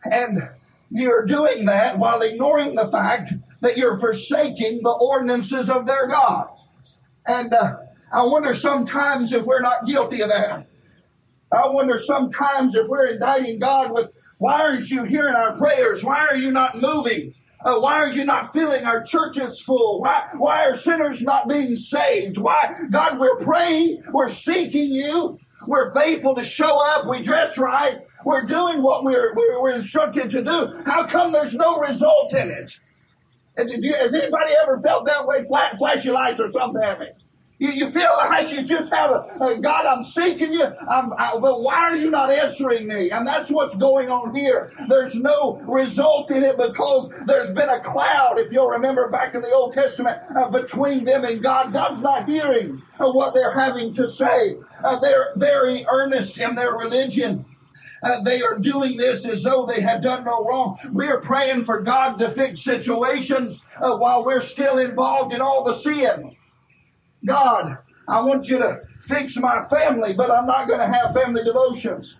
And 0.04 0.48
you're 0.90 1.26
doing 1.26 1.66
that 1.66 1.98
while 1.98 2.22
ignoring 2.22 2.74
the 2.74 2.90
fact 2.90 3.34
that 3.60 3.76
you're 3.76 3.98
forsaking 3.98 4.82
the 4.82 4.90
ordinances 4.90 5.68
of 5.68 5.86
their 5.86 6.06
God. 6.06 6.48
And 7.26 7.52
uh, 7.52 7.76
I 8.12 8.24
wonder 8.24 8.54
sometimes 8.54 9.32
if 9.32 9.44
we're 9.44 9.60
not 9.60 9.86
guilty 9.86 10.22
of 10.22 10.28
that. 10.28 10.66
I 11.56 11.68
wonder 11.68 11.98
sometimes 11.98 12.74
if 12.74 12.86
we're 12.88 13.06
indicting 13.06 13.58
God 13.58 13.92
with, 13.92 14.10
why 14.38 14.60
aren't 14.60 14.90
you 14.90 15.04
hearing 15.04 15.34
our 15.34 15.56
prayers? 15.56 16.04
Why 16.04 16.26
are 16.26 16.36
you 16.36 16.50
not 16.50 16.76
moving? 16.76 17.34
Uh, 17.64 17.78
why 17.78 17.94
are 17.94 18.10
you 18.10 18.24
not 18.24 18.52
filling 18.52 18.84
our 18.84 19.02
churches 19.02 19.60
full? 19.60 20.00
Why, 20.00 20.28
why 20.36 20.66
are 20.66 20.76
sinners 20.76 21.22
not 21.22 21.48
being 21.48 21.74
saved? 21.74 22.38
Why, 22.38 22.74
God, 22.90 23.18
we're 23.18 23.38
praying, 23.38 24.02
we're 24.12 24.28
seeking 24.28 24.92
you, 24.92 25.38
we're 25.66 25.92
faithful 25.94 26.34
to 26.34 26.44
show 26.44 26.78
up, 26.94 27.06
we 27.06 27.22
dress 27.22 27.58
right, 27.58 27.98
we're 28.24 28.44
doing 28.44 28.82
what 28.82 29.04
we're, 29.04 29.34
we're, 29.34 29.60
we're 29.60 29.74
instructed 29.74 30.30
to 30.32 30.44
do. 30.44 30.82
How 30.84 31.06
come 31.06 31.32
there's 31.32 31.54
no 31.54 31.80
result 31.80 32.34
in 32.34 32.50
it? 32.50 32.78
Has 33.56 34.14
anybody 34.14 34.52
ever 34.62 34.80
felt 34.82 35.06
that 35.06 35.26
way? 35.26 35.44
Flat, 35.46 35.78
flashy 35.78 36.10
lights 36.10 36.40
or 36.40 36.50
something, 36.50 36.82
you, 37.58 37.70
you 37.70 37.90
feel 37.90 38.10
like 38.18 38.50
you 38.50 38.62
just 38.62 38.92
have 38.92 39.10
a, 39.10 39.38
a 39.40 39.58
God, 39.58 39.86
I'm 39.86 40.04
seeking 40.04 40.52
you, 40.52 40.64
I'm, 40.64 41.12
I, 41.14 41.38
but 41.40 41.62
why 41.62 41.76
are 41.76 41.96
you 41.96 42.10
not 42.10 42.30
answering 42.30 42.86
me? 42.86 43.10
And 43.10 43.26
that's 43.26 43.50
what's 43.50 43.76
going 43.76 44.10
on 44.10 44.34
here. 44.34 44.72
There's 44.88 45.14
no 45.14 45.56
result 45.66 46.30
in 46.30 46.44
it 46.44 46.58
because 46.58 47.12
there's 47.26 47.52
been 47.52 47.68
a 47.68 47.80
cloud, 47.80 48.38
if 48.38 48.52
you'll 48.52 48.68
remember 48.68 49.10
back 49.10 49.34
in 49.34 49.40
the 49.40 49.52
Old 49.52 49.72
Testament, 49.72 50.18
uh, 50.36 50.50
between 50.50 51.04
them 51.04 51.24
and 51.24 51.42
God. 51.42 51.72
God's 51.72 52.02
not 52.02 52.28
hearing 52.28 52.82
uh, 53.00 53.10
what 53.10 53.32
they're 53.32 53.58
having 53.58 53.94
to 53.94 54.06
say. 54.06 54.56
Uh, 54.84 54.98
they're 54.98 55.32
very 55.36 55.86
earnest 55.90 56.38
in 56.38 56.54
their 56.54 56.76
religion. 56.76 57.46
Uh, 58.02 58.20
they 58.22 58.42
are 58.42 58.58
doing 58.58 58.98
this 58.98 59.24
as 59.24 59.42
though 59.42 59.64
they 59.64 59.80
have 59.80 60.02
done 60.02 60.24
no 60.24 60.44
wrong. 60.44 60.78
We're 60.92 61.20
praying 61.20 61.64
for 61.64 61.80
God 61.80 62.18
to 62.18 62.30
fix 62.30 62.62
situations 62.62 63.62
uh, 63.80 63.96
while 63.96 64.24
we're 64.24 64.42
still 64.42 64.78
involved 64.78 65.32
in 65.32 65.40
all 65.40 65.64
the 65.64 65.74
sin. 65.74 66.36
God, 67.26 67.78
I 68.08 68.20
want 68.24 68.48
you 68.48 68.58
to 68.58 68.80
fix 69.02 69.36
my 69.36 69.66
family, 69.68 70.14
but 70.14 70.30
I'm 70.30 70.46
not 70.46 70.68
going 70.68 70.78
to 70.78 70.86
have 70.86 71.12
family 71.12 71.42
devotions. 71.44 72.16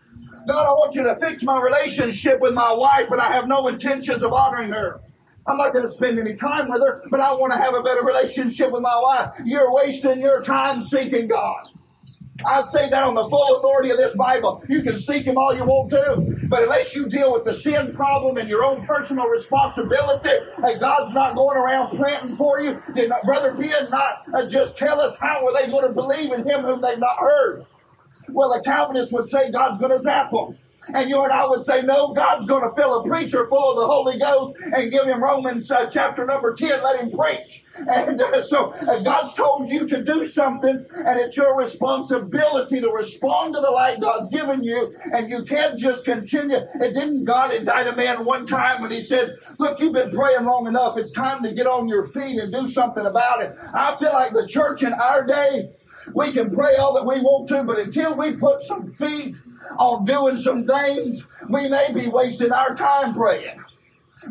God, 0.46 0.66
I 0.66 0.72
want 0.72 0.94
you 0.94 1.02
to 1.04 1.16
fix 1.16 1.42
my 1.42 1.60
relationship 1.60 2.40
with 2.40 2.54
my 2.54 2.72
wife, 2.72 3.06
but 3.08 3.18
I 3.18 3.32
have 3.32 3.46
no 3.46 3.68
intentions 3.68 4.22
of 4.22 4.32
honoring 4.32 4.70
her. 4.70 5.00
I'm 5.46 5.56
not 5.56 5.72
going 5.72 5.86
to 5.86 5.92
spend 5.92 6.18
any 6.18 6.34
time 6.34 6.68
with 6.68 6.82
her, 6.82 7.02
but 7.08 7.20
I 7.20 7.32
want 7.32 7.52
to 7.52 7.58
have 7.58 7.74
a 7.74 7.82
better 7.82 8.04
relationship 8.04 8.72
with 8.72 8.82
my 8.82 8.98
wife. 9.00 9.30
You're 9.44 9.72
wasting 9.72 10.20
your 10.20 10.42
time 10.42 10.82
seeking 10.82 11.28
God. 11.28 11.68
I'd 12.44 12.70
say 12.70 12.90
that 12.90 13.04
on 13.04 13.14
the 13.14 13.28
full 13.28 13.56
authority 13.56 13.90
of 13.90 13.96
this 13.96 14.14
Bible. 14.16 14.62
You 14.68 14.82
can 14.82 14.98
seek 14.98 15.24
Him 15.24 15.38
all 15.38 15.54
you 15.54 15.64
want 15.64 15.90
to, 15.90 16.25
but 16.48 16.62
unless 16.62 16.94
you 16.94 17.08
deal 17.08 17.32
with 17.32 17.44
the 17.44 17.54
sin 17.54 17.94
problem 17.94 18.36
and 18.36 18.48
your 18.48 18.64
own 18.64 18.86
personal 18.86 19.28
responsibility, 19.28 20.30
hey, 20.64 20.78
God's 20.78 21.12
not 21.12 21.34
going 21.34 21.56
around 21.56 21.96
planting 21.96 22.36
for 22.36 22.60
you. 22.60 22.82
Did 22.94 23.10
not, 23.10 23.22
Brother 23.24 23.54
Ben 23.54 23.90
not 23.90 24.24
uh, 24.34 24.46
just 24.46 24.76
tell 24.76 25.00
us 25.00 25.16
how 25.16 25.46
are 25.46 25.54
they 25.54 25.70
going 25.70 25.88
to 25.88 25.94
believe 25.94 26.32
in 26.32 26.46
Him 26.46 26.62
whom 26.62 26.80
they've 26.80 26.98
not 26.98 27.18
heard? 27.18 27.66
Well, 28.28 28.50
the 28.50 28.62
Calvinists 28.64 29.12
would 29.12 29.28
say 29.28 29.50
God's 29.50 29.78
going 29.78 29.92
to 29.92 30.00
zap 30.00 30.30
them. 30.30 30.58
And 30.94 31.10
you 31.10 31.22
and 31.22 31.32
I 31.32 31.46
would 31.46 31.64
say, 31.64 31.82
no, 31.82 32.12
God's 32.14 32.46
going 32.46 32.62
to 32.62 32.74
fill 32.76 33.00
a 33.00 33.06
preacher 33.06 33.46
full 33.48 33.72
of 33.72 33.76
the 33.76 33.86
Holy 33.86 34.18
Ghost 34.18 34.56
and 34.74 34.90
give 34.90 35.04
him 35.04 35.22
Romans 35.22 35.70
uh, 35.70 35.88
chapter 35.90 36.24
number 36.24 36.54
10, 36.54 36.82
let 36.82 37.00
him 37.00 37.10
preach. 37.10 37.64
And 37.88 38.20
uh, 38.20 38.42
so 38.42 38.72
uh, 38.72 39.02
God's 39.02 39.34
told 39.34 39.68
you 39.68 39.86
to 39.88 40.02
do 40.02 40.24
something, 40.24 40.86
and 40.94 41.20
it's 41.20 41.36
your 41.36 41.56
responsibility 41.56 42.80
to 42.80 42.90
respond 42.90 43.54
to 43.54 43.60
the 43.60 43.70
light 43.70 44.00
God's 44.00 44.28
given 44.30 44.62
you, 44.62 44.94
and 45.12 45.28
you 45.28 45.44
can't 45.44 45.78
just 45.78 46.04
continue. 46.04 46.56
It 46.56 46.94
didn't 46.94 47.24
God 47.24 47.52
indict 47.52 47.86
a 47.88 47.96
man 47.96 48.24
one 48.24 48.46
time 48.46 48.80
when 48.80 48.90
he 48.90 49.00
said, 49.00 49.36
Look, 49.58 49.80
you've 49.80 49.92
been 49.92 50.10
praying 50.10 50.44
long 50.44 50.66
enough. 50.66 50.96
It's 50.96 51.12
time 51.12 51.42
to 51.42 51.52
get 51.52 51.66
on 51.66 51.88
your 51.88 52.06
feet 52.08 52.38
and 52.40 52.52
do 52.52 52.66
something 52.66 53.04
about 53.04 53.42
it. 53.42 53.56
I 53.74 53.96
feel 53.96 54.12
like 54.12 54.32
the 54.32 54.46
church 54.46 54.82
in 54.82 54.92
our 54.94 55.26
day, 55.26 55.70
we 56.14 56.32
can 56.32 56.54
pray 56.54 56.76
all 56.76 56.94
that 56.94 57.04
we 57.04 57.20
want 57.20 57.48
to, 57.48 57.64
but 57.64 57.78
until 57.78 58.16
we 58.16 58.36
put 58.36 58.62
some 58.62 58.92
feet 58.94 59.36
on 59.78 60.04
doing 60.04 60.36
some 60.36 60.66
things, 60.66 61.26
we 61.48 61.68
may 61.68 61.92
be 61.92 62.08
wasting 62.08 62.52
our 62.52 62.74
time 62.74 63.14
praying. 63.14 63.62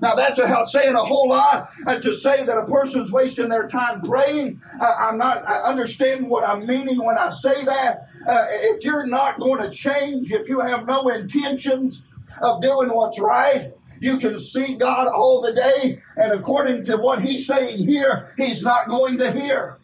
Now 0.02 0.16
that's 0.16 0.40
a, 0.40 0.68
saying 0.68 0.96
a 0.96 1.00
whole 1.00 1.30
lot 1.30 1.70
uh, 1.88 2.00
to 2.00 2.14
say 2.14 2.44
that 2.46 2.58
a 2.58 2.66
person's 2.66 3.12
wasting 3.12 3.50
their 3.50 3.68
time 3.68 4.02
praying. 4.02 4.62
Uh, 4.80 4.94
I'm 5.00 5.18
not. 5.18 5.48
I 5.48 5.62
understand 5.62 6.30
what 6.30 6.48
I'm 6.48 6.66
meaning 6.66 7.04
when 7.04 7.18
I 7.18 7.30
say 7.30 7.64
that. 7.64 8.08
Uh, 8.28 8.46
if 8.50 8.84
you're 8.84 9.06
not 9.06 9.40
going 9.40 9.62
to 9.62 9.70
change, 9.70 10.32
if 10.32 10.50
you 10.50 10.60
have 10.60 10.86
no 10.86 11.08
intentions 11.10 12.04
of 12.42 12.62
doing 12.62 12.90
what's 12.90 13.20
right, 13.20 13.74
you 14.00 14.18
can 14.18 14.40
see 14.40 14.76
God 14.76 15.08
all 15.08 15.42
the 15.42 15.54
day, 15.54 16.02
and 16.18 16.34
according 16.34 16.84
to 16.86 16.98
what 16.98 17.22
He's 17.22 17.48
saying 17.48 17.88
here, 17.88 18.34
He's 18.38 18.62
not 18.62 18.90
going 18.90 19.18
to 19.20 19.32
hear. 19.32 19.78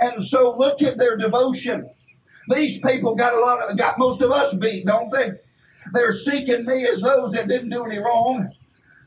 And 0.00 0.24
so 0.24 0.56
look 0.56 0.82
at 0.82 0.98
their 0.98 1.16
devotion. 1.16 1.88
These 2.48 2.80
people 2.80 3.14
got 3.14 3.34
a 3.34 3.40
lot 3.40 3.70
of, 3.70 3.76
got 3.78 3.98
most 3.98 4.20
of 4.20 4.30
us 4.30 4.54
beat, 4.54 4.86
don't 4.86 5.10
they? 5.10 5.32
They're 5.92 6.12
seeking 6.12 6.64
me 6.64 6.86
as 6.86 7.00
those 7.00 7.32
that 7.32 7.48
didn't 7.48 7.70
do 7.70 7.84
any 7.84 7.98
wrong. 7.98 8.50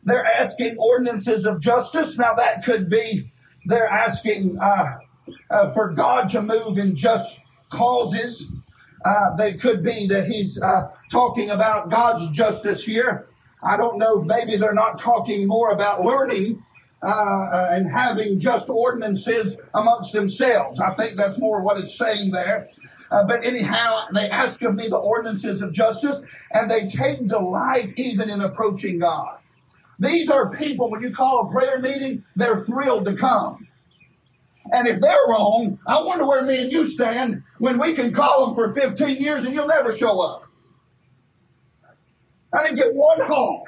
They're 0.04 0.26
asking 0.26 0.78
ordinances 0.78 1.46
of 1.46 1.60
justice. 1.60 2.18
Now 2.18 2.34
that 2.36 2.64
could 2.64 2.90
be 2.90 3.32
they're 3.66 3.88
asking 3.88 4.58
uh, 4.62 4.98
uh, 5.50 5.74
for 5.74 5.92
God 5.92 6.30
to 6.30 6.42
move 6.42 6.78
in 6.78 6.96
just 6.96 7.40
causes. 7.72 8.48
Uh, 9.04 9.36
they 9.36 9.54
could 9.54 9.84
be 9.84 10.08
that 10.08 10.28
he's 10.28 10.62
uh, 10.62 10.92
talking 11.12 11.50
about 11.50 11.90
God's 11.90 12.30
justice 12.30 12.84
here. 12.84 13.28
I 13.64 13.78
don't 13.78 13.98
know. 13.98 14.22
Maybe 14.22 14.58
they're 14.58 14.74
not 14.74 15.00
talking 15.00 15.48
more 15.48 15.72
about 15.72 16.04
learning 16.04 16.64
uh, 17.04 17.08
uh, 17.08 17.68
and 17.72 17.92
having 17.92 18.40
just 18.40 18.70
ordinances 18.70 19.58
amongst 19.74 20.14
themselves. 20.14 20.80
I 20.80 20.94
think 20.96 21.18
that's 21.18 21.40
more 21.40 21.62
what 21.62 21.78
it's 21.80 21.98
saying 21.98 22.32
there. 22.32 22.70
Uh, 23.16 23.24
but 23.24 23.46
anyhow, 23.46 24.06
they 24.14 24.30
ask 24.30 24.62
of 24.64 24.76
me 24.76 24.90
the 24.90 24.98
ordinances 24.98 25.62
of 25.62 25.72
justice, 25.72 26.22
and 26.52 26.70
they 26.70 26.86
take 26.86 27.26
delight 27.28 27.94
even 27.96 28.30
in 28.30 28.42
approaching 28.42 29.00
God. 29.00 29.38
These 30.00 30.30
are 30.30 30.54
people, 30.54 30.92
when 30.92 31.02
you 31.02 31.14
call 31.14 31.48
a 31.48 31.52
prayer 31.52 31.80
meeting, 31.80 32.26
they're 32.36 32.66
thrilled 32.66 33.06
to 33.06 33.16
come. 33.16 33.70
And 34.74 34.86
if 34.86 35.00
they're 35.00 35.28
wrong, 35.30 35.80
I 35.88 36.02
wonder 36.02 36.28
where 36.28 36.44
me 36.44 36.64
and 36.64 36.72
you 36.72 36.86
stand 36.86 37.42
when 37.60 37.80
we 37.80 37.94
can 37.94 38.12
call 38.12 38.48
them 38.48 38.56
for 38.56 38.74
15 38.74 39.16
years 39.16 39.46
and 39.46 39.54
you'll 39.54 39.68
never 39.68 39.94
show 39.94 40.20
up. 40.20 40.50
I 42.52 42.64
didn't 42.64 42.80
get 42.80 42.94
one 42.96 43.22
honk. 43.22 43.68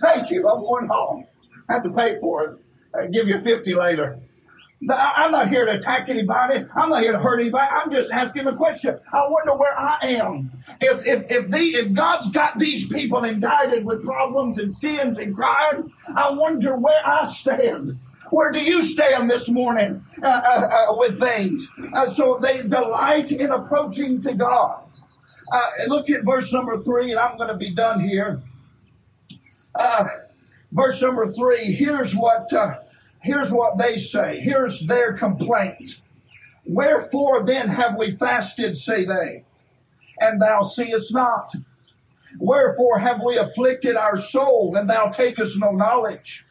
Thank 0.00 0.32
you, 0.32 0.48
I'm 0.48 0.62
one 0.62 0.88
honk. 0.88 1.26
I 1.68 1.74
have 1.74 1.84
to 1.84 1.92
pay 1.92 2.18
for 2.18 2.44
it. 2.44 2.58
I'll 2.98 3.08
give 3.08 3.28
you 3.28 3.38
50 3.38 3.72
later. 3.74 4.18
I'm 4.80 5.32
not 5.32 5.48
here 5.48 5.64
to 5.66 5.72
attack 5.78 6.08
anybody. 6.08 6.64
I'm 6.76 6.90
not 6.90 7.02
here 7.02 7.12
to 7.12 7.18
hurt 7.18 7.40
anybody. 7.40 7.66
I'm 7.70 7.90
just 7.90 8.12
asking 8.12 8.46
a 8.46 8.54
question. 8.54 8.98
I 9.12 9.26
wonder 9.28 9.56
where 9.56 9.76
I 9.76 9.98
am. 10.02 10.52
If 10.80 11.04
if 11.06 11.30
if 11.30 11.50
the 11.50 11.58
if 11.58 11.92
God's 11.92 12.30
got 12.30 12.58
these 12.58 12.86
people 12.86 13.24
indicted 13.24 13.84
with 13.84 14.04
problems 14.04 14.58
and 14.58 14.74
sins 14.74 15.18
and 15.18 15.34
crime, 15.34 15.92
I 16.14 16.30
wonder 16.30 16.76
where 16.76 17.04
I 17.04 17.24
stand. 17.24 17.98
Where 18.30 18.52
do 18.52 18.62
you 18.62 18.82
stand 18.82 19.28
this 19.28 19.48
morning 19.48 20.04
uh, 20.22 20.26
uh, 20.26 20.92
uh, 20.92 20.96
with 20.96 21.18
things? 21.18 21.66
Uh, 21.94 22.08
so 22.08 22.38
they 22.40 22.62
delight 22.62 23.32
in 23.32 23.50
approaching 23.50 24.20
to 24.22 24.34
God. 24.34 24.82
Uh, 25.50 25.60
look 25.88 26.10
at 26.10 26.24
verse 26.24 26.52
number 26.52 26.82
three, 26.82 27.10
and 27.10 27.18
I'm 27.18 27.36
going 27.36 27.48
to 27.48 27.56
be 27.56 27.74
done 27.74 28.00
here. 28.00 28.42
Uh, 29.74 30.04
verse 30.70 31.00
number 31.00 31.26
three. 31.32 31.72
Here's 31.72 32.14
what 32.14 32.52
Here's 33.22 33.52
what 33.52 33.78
they 33.78 33.98
say. 33.98 34.40
Here's 34.40 34.86
their 34.86 35.12
complaint. 35.12 36.00
Wherefore 36.64 37.44
then 37.44 37.68
have 37.68 37.96
we 37.96 38.16
fasted, 38.16 38.76
say 38.76 39.04
they, 39.04 39.44
and 40.20 40.40
thou 40.40 40.64
seest 40.64 41.12
not? 41.12 41.54
Wherefore 42.38 42.98
have 42.98 43.20
we 43.24 43.38
afflicted 43.38 43.96
our 43.96 44.16
soul, 44.16 44.76
and 44.76 44.88
thou 44.88 45.08
takest 45.08 45.58
no 45.58 45.72
knowledge? 45.72 46.46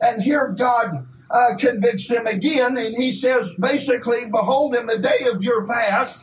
And 0.00 0.22
here 0.22 0.54
God 0.58 1.06
uh, 1.30 1.56
convicts 1.58 2.08
them 2.08 2.26
again, 2.26 2.76
and 2.78 2.96
he 2.96 3.12
says 3.12 3.54
basically, 3.60 4.24
Behold, 4.24 4.74
in 4.74 4.86
the 4.86 4.98
day 4.98 5.26
of 5.30 5.42
your 5.42 5.66
fast, 5.66 6.18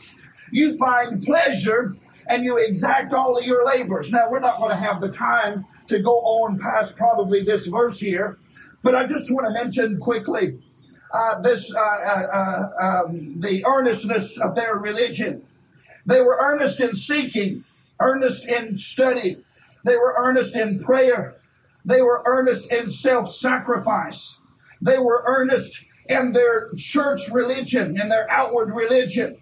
you 0.50 0.76
find 0.76 1.22
pleasure 1.22 1.96
and 2.28 2.44
you 2.44 2.56
exact 2.56 3.12
all 3.12 3.38
of 3.38 3.44
your 3.44 3.64
labors. 3.64 4.10
Now, 4.10 4.28
we're 4.30 4.40
not 4.40 4.58
going 4.58 4.70
to 4.70 4.76
have 4.76 5.00
the 5.00 5.10
time 5.10 5.64
to 5.88 6.00
go 6.00 6.18
on 6.18 6.58
past 6.58 6.96
probably 6.96 7.44
this 7.44 7.66
verse 7.66 8.00
here, 8.00 8.38
but 8.86 8.94
I 8.94 9.04
just 9.04 9.34
want 9.34 9.48
to 9.48 9.52
mention 9.52 9.98
quickly 9.98 10.60
uh, 11.12 11.40
this 11.40 11.74
uh, 11.74 11.80
uh, 11.80 12.22
uh, 12.32 13.04
um, 13.04 13.40
the 13.40 13.66
earnestness 13.66 14.38
of 14.38 14.54
their 14.54 14.76
religion. 14.76 15.42
They 16.06 16.20
were 16.20 16.38
earnest 16.40 16.78
in 16.78 16.94
seeking, 16.94 17.64
earnest 17.98 18.44
in 18.44 18.78
study. 18.78 19.38
They 19.84 19.96
were 19.96 20.14
earnest 20.16 20.54
in 20.54 20.84
prayer. 20.84 21.34
They 21.84 22.00
were 22.00 22.22
earnest 22.26 22.70
in 22.70 22.88
self-sacrifice. 22.88 24.36
They 24.80 25.00
were 25.00 25.24
earnest 25.26 25.80
in 26.08 26.32
their 26.32 26.70
church 26.76 27.22
religion, 27.32 28.00
in 28.00 28.08
their 28.08 28.30
outward 28.30 28.70
religion 28.72 29.38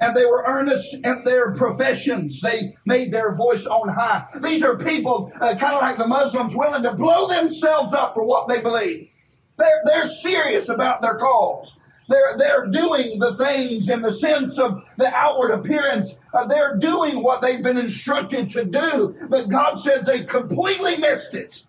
and 0.00 0.16
they 0.16 0.24
were 0.24 0.44
earnest 0.46 0.94
in 0.94 1.22
their 1.24 1.52
professions. 1.52 2.40
They 2.40 2.76
made 2.84 3.12
their 3.12 3.34
voice 3.34 3.66
on 3.66 3.88
high. 3.88 4.26
These 4.42 4.62
are 4.62 4.76
people, 4.76 5.32
uh, 5.40 5.54
kind 5.56 5.74
of 5.74 5.82
like 5.82 5.98
the 5.98 6.06
Muslims, 6.06 6.54
willing 6.54 6.82
to 6.82 6.92
blow 6.94 7.28
themselves 7.28 7.94
up 7.94 8.14
for 8.14 8.24
what 8.24 8.48
they 8.48 8.60
believe. 8.60 9.08
They're, 9.56 9.82
they're 9.86 10.08
serious 10.08 10.68
about 10.68 11.02
their 11.02 11.16
cause. 11.16 11.76
They're, 12.08 12.36
they're 12.38 12.66
doing 12.66 13.18
the 13.18 13.36
things 13.36 13.88
in 13.88 14.02
the 14.02 14.12
sense 14.12 14.58
of 14.58 14.82
the 14.96 15.12
outward 15.12 15.50
appearance. 15.50 16.16
Uh, 16.32 16.46
they're 16.46 16.76
doing 16.76 17.22
what 17.22 17.42
they've 17.42 17.62
been 17.62 17.78
instructed 17.78 18.50
to 18.50 18.64
do. 18.64 19.16
But 19.28 19.48
God 19.48 19.76
says 19.76 20.06
they 20.06 20.22
completely 20.22 20.98
missed 20.98 21.34
it. 21.34 21.65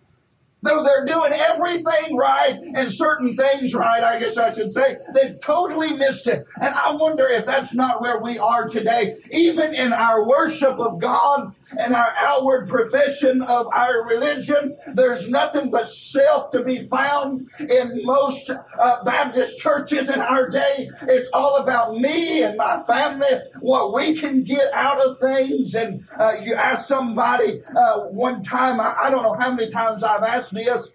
Though 0.60 0.82
they're 0.82 1.04
doing 1.04 1.32
everything 1.32 2.16
right 2.16 2.58
and 2.74 2.90
certain 2.90 3.36
things 3.36 3.74
right, 3.74 4.02
I 4.02 4.18
guess 4.18 4.36
I 4.36 4.52
should 4.52 4.74
say, 4.74 4.96
they've 5.14 5.40
totally 5.40 5.96
missed 5.96 6.26
it. 6.26 6.44
And 6.60 6.74
I 6.74 6.92
wonder 6.94 7.24
if 7.26 7.46
that's 7.46 7.74
not 7.74 8.02
where 8.02 8.20
we 8.20 8.38
are 8.38 8.68
today. 8.68 9.18
Even 9.30 9.72
in 9.72 9.92
our 9.92 10.26
worship 10.26 10.78
of 10.80 11.00
God, 11.00 11.54
and 11.76 11.94
our 11.94 12.12
outward 12.16 12.68
profession 12.68 13.42
of 13.42 13.66
our 13.74 14.04
religion. 14.06 14.76
There's 14.94 15.28
nothing 15.28 15.70
but 15.70 15.88
self 15.88 16.50
to 16.52 16.62
be 16.62 16.86
found 16.88 17.48
in 17.58 18.04
most 18.04 18.50
uh, 18.50 19.04
Baptist 19.04 19.58
churches 19.58 20.08
in 20.08 20.20
our 20.20 20.48
day. 20.48 20.90
It's 21.02 21.28
all 21.32 21.58
about 21.58 21.96
me 21.96 22.42
and 22.42 22.56
my 22.56 22.82
family, 22.86 23.28
what 23.60 23.92
we 23.92 24.18
can 24.18 24.44
get 24.44 24.72
out 24.72 25.04
of 25.04 25.18
things. 25.20 25.74
And 25.74 26.06
uh, 26.18 26.36
you 26.42 26.54
ask 26.54 26.86
somebody 26.86 27.62
uh, 27.76 28.00
one 28.00 28.42
time, 28.42 28.80
I, 28.80 28.96
I 29.04 29.10
don't 29.10 29.22
know 29.22 29.36
how 29.38 29.52
many 29.52 29.70
times 29.70 30.02
I've 30.02 30.22
asked 30.22 30.54
this, 30.54 30.90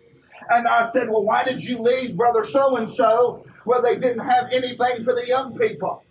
and 0.49 0.67
I 0.67 0.89
said, 0.91 1.09
Well, 1.09 1.23
why 1.23 1.43
did 1.43 1.63
you 1.63 1.79
leave 1.79 2.17
brother 2.17 2.43
so 2.43 2.77
and 2.77 2.89
so? 2.89 3.45
Well, 3.65 3.81
they 3.81 3.95
didn't 3.95 4.27
have 4.27 4.49
anything 4.51 5.03
for 5.03 5.13
the 5.13 5.25
young 5.25 5.57
people. 5.57 6.03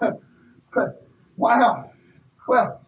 wow. 1.36 1.90
Well, 2.48 2.80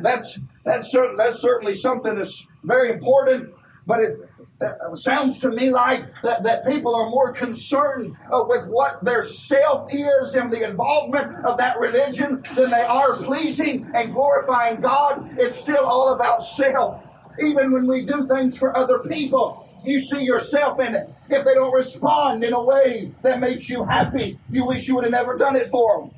that's 0.00 0.38
that's 0.64 0.90
certain, 0.90 1.16
that's 1.16 1.40
certainly 1.40 1.74
something 1.74 2.16
that's 2.16 2.46
very 2.64 2.90
important. 2.90 3.52
But 3.86 4.00
it, 4.00 4.30
it 4.60 4.98
sounds 4.98 5.38
to 5.40 5.50
me 5.50 5.70
like 5.70 6.06
that, 6.22 6.42
that 6.42 6.66
people 6.66 6.94
are 6.94 7.08
more 7.08 7.32
concerned 7.32 8.16
uh, 8.32 8.44
with 8.48 8.66
what 8.66 9.04
their 9.04 9.22
self 9.22 9.88
is 9.92 10.34
and 10.34 10.52
the 10.52 10.68
involvement 10.68 11.44
of 11.44 11.58
that 11.58 11.78
religion 11.78 12.42
than 12.56 12.70
they 12.70 12.82
are 12.82 13.14
pleasing 13.16 13.88
and 13.94 14.12
glorifying 14.12 14.80
God. 14.80 15.30
It's 15.38 15.58
still 15.58 15.84
all 15.84 16.14
about 16.14 16.42
self. 16.42 17.02
Even 17.40 17.70
when 17.70 17.86
we 17.86 18.06
do 18.06 18.26
things 18.26 18.58
for 18.58 18.76
other 18.76 19.00
people, 19.00 19.68
you 19.84 20.00
see 20.00 20.22
yourself 20.22 20.80
in 20.80 20.94
it. 20.94 21.10
If 21.28 21.44
they 21.44 21.54
don't 21.54 21.72
respond 21.72 22.42
in 22.42 22.54
a 22.54 22.64
way 22.64 23.12
that 23.22 23.40
makes 23.40 23.68
you 23.68 23.84
happy, 23.84 24.38
you 24.50 24.64
wish 24.64 24.88
you 24.88 24.96
would 24.96 25.04
have 25.04 25.12
never 25.12 25.36
done 25.36 25.54
it 25.54 25.70
for 25.70 26.00
them. 26.00 26.10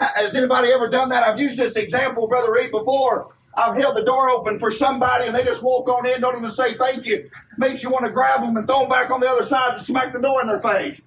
Has 0.00 0.34
anybody 0.34 0.68
ever 0.72 0.88
done 0.88 1.08
that? 1.08 1.26
I've 1.26 1.40
used 1.40 1.56
this 1.56 1.76
example, 1.76 2.28
Brother 2.28 2.52
Reed, 2.52 2.70
before. 2.70 3.32
I've 3.56 3.76
held 3.76 3.96
the 3.96 4.04
door 4.04 4.28
open 4.28 4.58
for 4.58 4.70
somebody 4.70 5.26
and 5.26 5.34
they 5.34 5.42
just 5.42 5.62
walk 5.62 5.88
on 5.88 6.04
in, 6.06 6.20
don't 6.20 6.36
even 6.36 6.50
say 6.50 6.74
thank 6.74 7.06
you. 7.06 7.30
Makes 7.56 7.82
you 7.82 7.88
want 7.88 8.04
to 8.04 8.10
grab 8.10 8.42
them 8.42 8.56
and 8.56 8.66
throw 8.68 8.80
them 8.80 8.90
back 8.90 9.10
on 9.10 9.20
the 9.20 9.30
other 9.30 9.42
side 9.42 9.72
and 9.72 9.80
smack 9.80 10.12
the 10.12 10.18
door 10.18 10.42
in 10.42 10.48
their 10.48 10.60
face. 10.60 11.00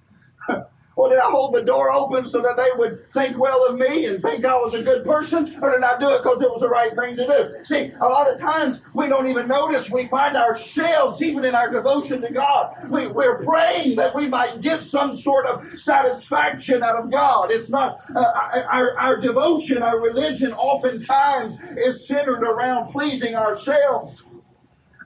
well, 1.00 1.08
did 1.08 1.18
I 1.18 1.30
hold 1.30 1.54
the 1.54 1.62
door 1.62 1.90
open 1.90 2.26
so 2.26 2.42
that 2.42 2.58
they 2.58 2.68
would 2.76 3.10
think 3.14 3.38
well 3.38 3.66
of 3.66 3.78
me 3.78 4.04
and 4.04 4.22
think 4.22 4.44
I 4.44 4.54
was 4.56 4.74
a 4.74 4.82
good 4.82 5.02
person? 5.02 5.58
Or 5.62 5.70
did 5.70 5.82
I 5.82 5.98
do 5.98 6.10
it 6.10 6.22
because 6.22 6.42
it 6.42 6.50
was 6.50 6.60
the 6.60 6.68
right 6.68 6.94
thing 6.94 7.16
to 7.16 7.26
do? 7.26 7.64
See, 7.64 7.92
a 7.98 8.06
lot 8.06 8.30
of 8.30 8.38
times 8.38 8.82
we 8.92 9.08
don't 9.08 9.26
even 9.26 9.48
notice. 9.48 9.88
We 9.88 10.08
find 10.08 10.36
ourselves, 10.36 11.22
even 11.22 11.46
in 11.46 11.54
our 11.54 11.70
devotion 11.70 12.20
to 12.20 12.30
God, 12.30 12.90
we, 12.90 13.06
we're 13.06 13.42
praying 13.42 13.96
that 13.96 14.14
we 14.14 14.26
might 14.28 14.60
get 14.60 14.82
some 14.82 15.16
sort 15.16 15.46
of 15.46 15.78
satisfaction 15.78 16.82
out 16.82 16.96
of 16.96 17.10
God. 17.10 17.50
It's 17.50 17.70
not 17.70 18.00
uh, 18.14 18.64
our, 18.68 18.98
our 18.98 19.16
devotion, 19.16 19.82
our 19.82 19.98
religion 19.98 20.52
oftentimes 20.52 21.56
is 21.78 22.06
centered 22.06 22.42
around 22.42 22.92
pleasing 22.92 23.34
ourselves. 23.36 24.22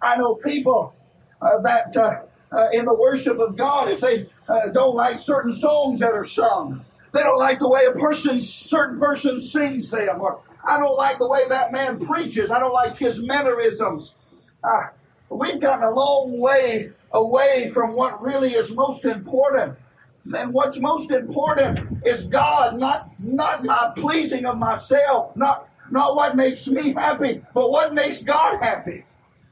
I 0.03 0.17
know 0.17 0.35
people 0.35 0.93
uh, 1.41 1.61
that 1.61 1.97
uh, 1.97 2.23
uh, 2.55 2.69
in 2.73 2.85
the 2.85 2.95
worship 2.95 3.39
of 3.39 3.57
God, 3.57 3.91
if 3.91 4.01
they 4.01 4.29
uh, 4.49 4.69
don't 4.69 4.95
like 4.95 5.19
certain 5.19 5.53
songs 5.53 6.01
that 6.01 6.13
are 6.13 6.25
sung, 6.25 6.85
they 7.13 7.21
don't 7.21 7.39
like 7.39 7.59
the 7.61 7.69
way 7.69 7.87
a 7.87 7.93
person, 7.93 8.41
certain 8.41 8.99
person 8.99 9.41
sings 9.41 9.91
them, 9.91 10.21
or 10.21 10.41
I 10.67 10.79
don't 10.79 10.97
like 10.97 11.19
the 11.19 11.29
way 11.29 11.43
that 11.49 11.73
man 11.73 12.05
preaches. 12.05 12.51
I 12.51 12.59
don't 12.59 12.73
like 12.73 12.97
his 12.97 13.23
mannerisms. 13.23 14.15
Uh, 14.63 14.89
we've 15.29 15.61
gotten 15.61 15.85
a 15.85 15.91
long 15.91 16.41
way 16.41 16.91
away 17.13 17.71
from 17.73 17.97
what 17.97 18.21
really 18.23 18.55
is 18.55 18.75
most 18.75 19.05
important. 19.05 19.77
And 20.35 20.55
what's 20.55 20.79
most 20.79 21.11
important 21.11 22.05
is 22.07 22.25
God, 22.27 22.79
not 22.79 23.09
not 23.21 23.63
my 23.63 23.93
pleasing 23.95 24.47
of 24.47 24.59
myself, 24.59 25.37
not 25.37 25.69
not 25.91 26.17
what 26.17 26.35
makes 26.35 26.67
me 26.67 26.95
happy, 26.95 27.43
but 27.53 27.71
what 27.71 27.93
makes 27.93 28.23
God 28.23 28.63
happy. 28.63 29.05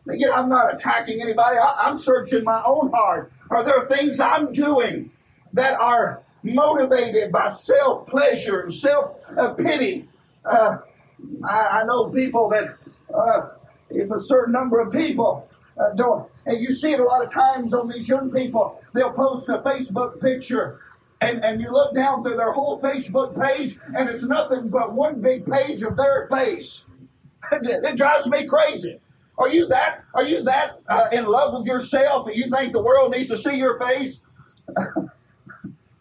Again, 0.09 0.31
I'm 0.35 0.48
not 0.48 0.74
attacking 0.74 1.20
anybody. 1.20 1.59
I, 1.59 1.88
am 1.90 1.98
searching 1.98 2.42
my 2.42 2.62
own 2.64 2.90
heart. 2.90 3.32
Are 3.53 3.62
there 3.62 3.85
things 3.87 4.19
I'm 4.19 4.55
doing 4.55 5.11
that 5.53 5.79
are 5.79 6.23
motivated 6.43 7.31
by 7.31 7.51
self 7.51 8.07
pleasure 8.07 8.62
and 8.62 8.73
self 8.73 9.17
pity? 9.59 10.09
Uh, 10.45 10.79
I, 11.45 11.81
I, 11.81 11.85
know 11.85 12.09
people 12.09 12.49
that, 12.49 12.77
uh, 13.15 13.49
if 13.91 14.11
a 14.11 14.21
certain 14.21 14.53
number 14.53 14.81
of 14.81 14.91
people 14.91 15.49
uh, 15.79 15.95
don't, 15.95 16.29
and 16.47 16.62
you 16.62 16.73
see 16.73 16.93
it 16.93 17.01
a 17.01 17.05
lot 17.05 17.23
of 17.25 17.31
times 17.31 17.75
on 17.75 17.91
these 17.91 18.09
young 18.09 18.31
people, 18.31 18.81
they'll 18.95 19.12
post 19.12 19.49
a 19.51 19.59
Facebook 19.59 20.21
picture 20.21 20.81
and, 21.21 21.45
and 21.45 21.61
you 21.61 21.71
look 21.71 21.95
down 21.95 22.23
through 22.23 22.37
their 22.37 22.53
whole 22.53 22.81
Facebook 22.81 23.41
page, 23.41 23.79
and 23.95 24.09
it's 24.09 24.25
nothing 24.25 24.69
but 24.69 24.93
one 24.93 25.21
big 25.21 25.47
page 25.47 25.83
of 25.83 25.97
their 25.97 26.27
face. 26.29 26.85
it 27.53 27.97
drives 27.97 28.27
me 28.27 28.47
crazy. 28.47 28.99
Are 29.38 29.49
you 29.49 29.66
that? 29.68 30.05
Are 30.14 30.25
you 30.25 30.42
that 30.42 30.81
uh, 30.88 31.09
in 31.12 31.27
love 31.27 31.59
with 31.59 31.66
yourself 31.66 32.27
that 32.27 32.37
you 32.37 32.45
think 32.45 32.73
the 32.73 32.83
world 32.83 33.11
needs 33.12 33.29
to 33.29 33.37
see 33.37 33.57
your 33.57 33.79
face? 33.81 34.21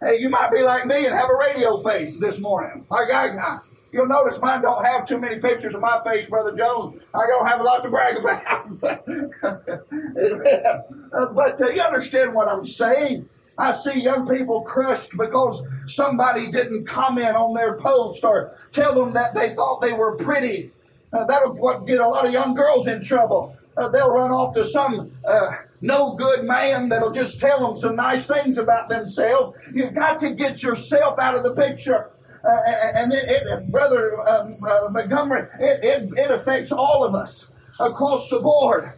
hey, 0.02 0.20
you 0.20 0.30
might 0.30 0.52
be 0.52 0.62
like 0.62 0.86
me 0.86 1.06
and 1.06 1.16
have 1.16 1.30
a 1.30 1.38
radio 1.40 1.82
face 1.82 2.20
this 2.20 2.40
morning. 2.40 2.86
Like 2.90 3.10
I, 3.12 3.60
you'll 3.92 4.08
notice 4.08 4.40
mine 4.42 4.62
don't 4.62 4.86
have 4.86 5.08
too 5.08 5.18
many 5.18 5.40
pictures 5.40 5.74
of 5.74 5.82
my 5.82 6.02
face, 6.04 6.28
Brother 6.28 6.56
Jones. 6.58 7.02
I 7.14 7.26
don't 7.28 7.48
have 7.48 7.62
a 7.62 7.64
lot 7.64 7.84
to 7.84 7.90
brag 7.90 8.18
about. 8.18 8.82
but 11.34 11.62
uh, 11.62 11.70
you 11.70 11.82
understand 11.82 12.34
what 12.34 12.50
I'm 12.50 12.66
saying? 12.66 13.30
I 13.58 13.74
see 13.74 14.00
young 14.00 14.26
people 14.28 14.62
crushed 14.62 15.12
because 15.18 15.62
somebody 15.88 16.50
didn't 16.52 16.88
comment 16.88 17.36
on 17.36 17.54
their 17.54 17.78
post 17.78 18.24
or 18.24 18.56
tell 18.72 18.96
them 18.96 19.12
that 19.14 19.36
they 19.36 19.54
thought 19.56 19.82
they 19.82 19.92
were 19.94 20.16
pretty 20.18 20.72
uh, 21.14 21.26
that'll 21.26 21.56
what 21.56 21.86
get 21.86 22.00
a 22.00 22.08
lot 22.08 22.26
of 22.26 22.32
young 22.32 22.54
girls 22.54 22.88
in 22.88 23.04
trouble. 23.04 23.56
Uh, 23.78 23.90
they'll 23.90 24.12
run 24.12 24.32
off 24.32 24.54
to 24.54 24.66
some 24.66 25.12
uh, 25.26 25.52
no 25.82 26.16
good 26.16 26.44
man 26.46 26.90
that'll 26.90 27.12
just 27.12 27.40
tell 27.40 27.68
them 27.68 27.78
some 27.78 27.96
nice 27.96 28.28
things 28.28 28.58
about 28.58 28.90
themselves. 28.90 29.58
You've 29.74 29.96
got 29.96 30.20
to 30.20 30.34
get 30.34 30.62
yourself 30.62 31.20
out 31.20 31.36
of 31.36 31.44
the 31.44 31.56
picture. 31.56 32.12
Uh, 32.44 32.58
and 32.96 33.14
it, 33.14 33.30
it, 33.30 33.72
Brother 33.72 34.18
um, 34.28 34.58
uh, 34.68 34.90
Montgomery, 34.90 35.48
it, 35.60 35.84
it, 35.84 36.10
it 36.18 36.32
affects 36.32 36.72
all 36.72 37.04
of 37.04 37.14
us 37.14 37.52
across 37.80 38.30
the 38.30 38.40
board. 38.40 38.94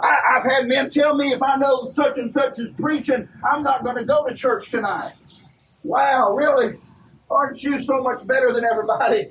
I, 0.00 0.20
have 0.34 0.44
had 0.44 0.68
men 0.68 0.90
tell 0.90 1.16
me 1.16 1.32
if 1.32 1.42
I 1.42 1.56
know 1.56 1.90
such 1.90 2.18
and 2.18 2.32
such 2.32 2.60
is 2.60 2.72
preaching, 2.78 3.28
I'm 3.44 3.64
not 3.64 3.82
going 3.82 3.96
to 3.96 4.04
go 4.04 4.28
to 4.28 4.34
church 4.34 4.70
tonight. 4.70 5.12
Wow, 5.82 6.34
really? 6.34 6.78
Aren't 7.28 7.62
you 7.64 7.80
so 7.80 8.00
much 8.00 8.24
better 8.26 8.52
than 8.52 8.64
everybody? 8.64 9.30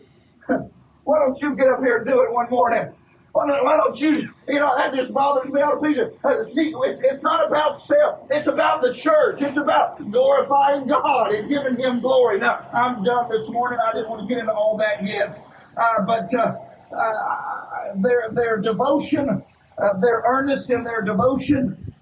Why 1.07 1.19
don't 1.19 1.41
you 1.41 1.55
get 1.55 1.69
up 1.69 1.79
here 1.79 1.99
and 1.99 2.05
do 2.05 2.21
it 2.21 2.33
one 2.33 2.49
morning? 2.49 2.93
Why 3.31 3.47
don't, 3.47 3.97
you, 4.01 4.29
you 4.45 4.59
know, 4.59 4.75
that 4.75 4.93
just 4.93 5.13
bothers 5.13 5.49
me 5.53 5.61
out 5.61 5.77
of 5.77 5.81
pieces. 5.81 6.11
See, 6.53 6.73
it's, 6.75 7.01
it's 7.01 7.23
not 7.23 7.47
about 7.47 7.79
self. 7.79 8.27
It's 8.29 8.47
about 8.47 8.81
the 8.81 8.93
church. 8.93 9.41
It's 9.41 9.55
about 9.55 10.11
glorifying 10.11 10.85
God 10.85 11.31
and 11.31 11.47
giving 11.47 11.77
Him 11.77 12.01
glory. 12.01 12.39
Now, 12.39 12.67
I'm 12.73 13.05
done 13.05 13.29
this 13.29 13.49
morning. 13.49 13.79
I 13.81 13.93
didn't 13.93 14.09
want 14.09 14.27
to 14.27 14.27
get 14.27 14.39
into 14.39 14.51
all 14.51 14.75
that 14.79 15.01
yet. 15.01 15.41
Uh, 15.77 16.01
but 16.05 16.27
uh, 16.33 16.55
uh, 16.91 17.93
their, 18.03 18.29
their 18.31 18.57
devotion, 18.57 19.29
uh, 19.77 19.93
they're 20.01 20.23
earnest 20.25 20.69
in 20.69 20.83
their 20.83 21.03
devotion, 21.03 21.95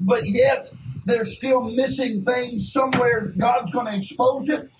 but 0.00 0.26
yet 0.26 0.64
they're 1.04 1.26
still 1.26 1.60
missing 1.60 2.24
things 2.24 2.72
somewhere. 2.72 3.34
God's 3.36 3.70
going 3.72 3.92
to 3.92 3.94
expose 3.94 4.48
it. 4.48 4.70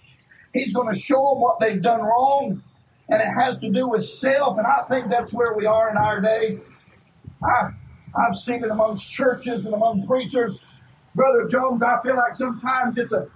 He's 0.55 0.73
going 0.73 0.91
to 0.91 0.99
show 0.99 1.35
them 1.35 1.43
what 1.43 1.61
they've 1.61 1.83
done 1.83 2.01
wrong 2.01 2.63
and 3.09 3.21
it 3.21 3.33
has 3.43 3.59
to 3.61 3.71
do 3.71 3.89
with 3.89 4.05
self. 4.05 4.59
And 4.59 4.67
I 4.67 4.83
think 4.89 5.11
that's 5.11 5.33
where 5.33 5.55
we 5.55 5.67
are 5.67 5.91
in 5.91 5.97
our 5.97 6.21
day. 6.21 6.59
I, 7.43 7.71
I've 8.17 8.37
seen 8.37 8.63
it 8.65 8.71
amongst 8.71 9.11
churches 9.11 9.65
and 9.67 9.75
among 9.75 10.07
preachers. 10.07 10.65
Brother 11.15 11.47
Jones, 11.49 11.83
I 11.83 12.01
feel 12.03 12.17
like 12.17 12.35
sometimes 12.35 12.97
it's 12.99 13.13
a 13.13 13.29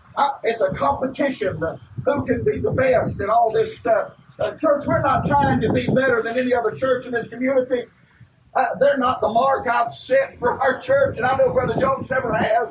it's 0.43 0.63
a 0.63 0.75
competition. 0.75 1.63
Who 2.05 2.25
can 2.25 2.45
be 2.45 2.61
the 2.61 2.71
best 2.71 3.21
and 3.21 3.31
all 3.31 3.53
this 3.53 3.79
stuff. 3.79 4.13
Uh, 4.39 4.53
church, 4.53 4.85
we're 4.87 5.03
not 5.03 5.27
trying 5.27 5.61
to 5.61 5.73
be 5.73 5.87
better 5.87 6.23
than 6.23 6.39
any 6.39 6.55
other 6.55 6.71
church 6.71 7.07
in 7.07 7.13
this 7.13 7.29
community. 7.29 7.85
Uh, 8.55 8.65
they're 8.81 8.99
not 8.99 9.21
the 9.21 9.29
mark 9.29 9.69
I've 9.69 9.95
set 9.95 10.39
for 10.39 10.61
our 10.63 10.79
church, 10.79 11.17
and 11.17 11.27
I 11.27 11.37
know 11.37 11.53
Brother 11.53 11.79
Jones 11.79 12.09
never 12.09 12.33
has. 12.33 12.69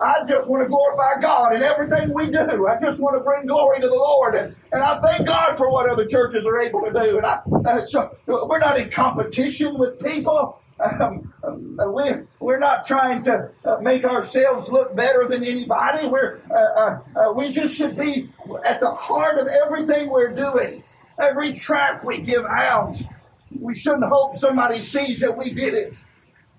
I 0.00 0.24
just 0.28 0.48
want 0.48 0.62
to 0.62 0.68
glorify 0.68 1.20
God 1.20 1.54
in 1.54 1.62
everything 1.62 2.14
we 2.14 2.26
do. 2.30 2.66
I 2.68 2.78
just 2.80 3.00
want 3.00 3.16
to 3.16 3.20
bring 3.20 3.46
glory 3.46 3.80
to 3.80 3.88
the 3.88 3.94
Lord. 3.94 4.34
And, 4.34 4.54
and 4.72 4.82
I 4.82 5.00
thank 5.00 5.26
God 5.26 5.56
for 5.56 5.70
what 5.72 5.90
other 5.90 6.06
churches 6.06 6.46
are 6.46 6.60
able 6.60 6.82
to 6.82 6.92
do. 6.92 7.16
And 7.16 7.26
I, 7.26 7.40
uh, 7.66 7.84
so 7.84 8.16
we're 8.26 8.58
not 8.58 8.78
in 8.78 8.90
competition 8.90 9.78
with 9.78 9.98
people. 10.00 10.60
Um, 10.80 11.32
uh, 11.42 11.90
we, 11.90 12.04
we're 12.38 12.60
not 12.60 12.86
trying 12.86 13.22
to 13.24 13.50
uh, 13.64 13.78
make 13.80 14.04
ourselves 14.04 14.68
look 14.68 14.94
better 14.94 15.26
than 15.28 15.42
anybody. 15.42 16.06
We're, 16.06 16.40
uh, 16.54 16.98
uh, 17.18 17.32
we 17.32 17.50
just 17.50 17.76
should 17.76 17.96
be 17.96 18.30
at 18.64 18.78
the 18.80 18.90
heart 18.90 19.38
of 19.38 19.48
everything 19.48 20.08
we're 20.08 20.34
doing. 20.34 20.84
Every 21.20 21.52
track 21.52 22.04
we 22.04 22.20
give 22.20 22.44
out, 22.44 22.94
we 23.58 23.74
shouldn't 23.74 24.04
hope 24.04 24.36
somebody 24.36 24.78
sees 24.78 25.18
that 25.20 25.36
we 25.36 25.52
did 25.52 25.74
it. 25.74 25.98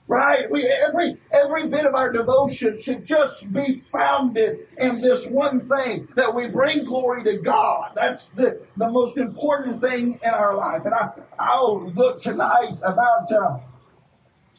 Right? 0.10 0.50
We, 0.50 0.65
every, 0.65 1.17
every 1.32 1.67
bit 1.67 1.86
of 1.86 1.93
our 1.93 2.12
devotion 2.12 2.80
should 2.80 3.06
just 3.06 3.54
be 3.54 3.84
founded 3.91 4.65
in 4.80 5.02
this 5.02 5.28
one 5.28 5.60
thing 5.60 6.08
that 6.15 6.34
we 6.34 6.48
bring 6.48 6.84
glory 6.84 7.24
to 7.26 7.38
God. 7.38 7.91
That's 7.93 8.30
the, 8.30 8.60
the 8.76 8.89
most 8.89 9.17
important 9.17 9.82
thing 9.82 10.19
in 10.24 10.30
our 10.32 10.56
life. 10.56 10.82
And 10.86 10.95
I, 10.95 11.10
I'll 11.38 11.91
look 11.91 12.19
tonight 12.19 12.76
about 12.82 13.32
uh, 13.32 13.60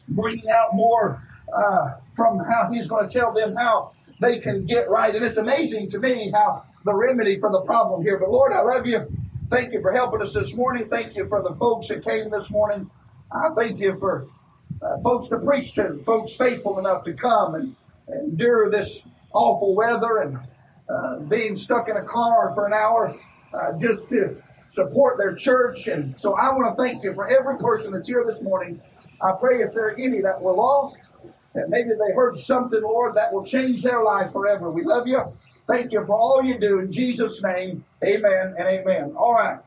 bringing 0.07 0.49
out 0.49 0.69
more 0.71 1.21
uh, 1.53 1.95
from 2.15 2.39
how 2.39 2.69
he's 2.71 2.87
going 2.87 3.09
to 3.09 3.19
tell 3.19 3.33
them 3.33 3.53
how 3.57 3.91
they 4.21 4.39
can 4.39 4.65
get 4.65 4.89
right. 4.89 5.13
And 5.13 5.25
it's 5.25 5.35
amazing 5.35 5.89
to 5.89 5.99
me 5.99 6.31
how 6.33 6.63
the 6.85 6.95
remedy 6.95 7.41
for 7.41 7.51
the 7.51 7.61
problem 7.61 8.03
here. 8.03 8.17
But 8.17 8.31
Lord, 8.31 8.53
I 8.53 8.61
love 8.61 8.85
you. 8.85 9.05
Thank 9.49 9.73
you 9.73 9.81
for 9.81 9.91
helping 9.91 10.21
us 10.21 10.31
this 10.31 10.55
morning. 10.55 10.87
Thank 10.87 11.13
you 11.17 11.27
for 11.27 11.43
the 11.43 11.53
folks 11.55 11.89
that 11.89 12.05
came 12.05 12.29
this 12.29 12.49
morning. 12.49 12.89
I 13.29 13.49
thank 13.53 13.79
you 13.79 13.99
for 13.99 14.27
uh, 14.81 14.97
folks 15.01 15.27
to 15.29 15.37
preach 15.39 15.73
to, 15.73 15.97
folks 16.05 16.35
faithful 16.35 16.79
enough 16.79 17.03
to 17.05 17.13
come 17.13 17.55
and, 17.55 17.75
endure 18.23 18.69
this 18.69 18.99
awful 19.31 19.73
weather 19.73 20.17
and 20.17 20.37
uh, 20.89 21.19
being 21.29 21.55
stuck 21.55 21.87
in 21.87 21.95
a 21.95 22.03
car 22.03 22.51
for 22.53 22.65
an 22.65 22.73
hour 22.73 23.15
uh, 23.53 23.77
just 23.79 24.09
to 24.09 24.41
support 24.69 25.17
their 25.17 25.33
church. 25.33 25.87
And 25.87 26.19
so 26.19 26.35
I 26.35 26.49
want 26.49 26.67
to 26.67 26.83
thank 26.83 27.03
you 27.03 27.13
for 27.13 27.29
every 27.29 27.57
person 27.57 27.93
that's 27.93 28.09
here 28.09 28.25
this 28.25 28.41
morning. 28.41 28.81
I 29.21 29.33
pray 29.39 29.61
if 29.61 29.73
there 29.73 29.87
are 29.87 29.95
any 29.97 30.19
that 30.21 30.41
were 30.41 30.53
lost, 30.53 30.99
that 31.53 31.69
maybe 31.69 31.89
they 31.89 32.13
heard 32.15 32.35
something, 32.35 32.81
Lord, 32.81 33.15
that 33.15 33.31
will 33.33 33.45
change 33.45 33.83
their 33.83 34.03
life 34.03 34.31
forever. 34.31 34.71
We 34.71 34.83
love 34.83 35.07
you. 35.07 35.21
Thank 35.67 35.91
you 35.91 36.03
for 36.05 36.15
all 36.15 36.43
you 36.43 36.59
do. 36.59 36.79
In 36.79 36.91
Jesus' 36.91 37.41
name, 37.43 37.85
amen 38.03 38.55
and 38.57 38.67
amen. 38.67 39.13
All 39.15 39.33
right. 39.33 39.59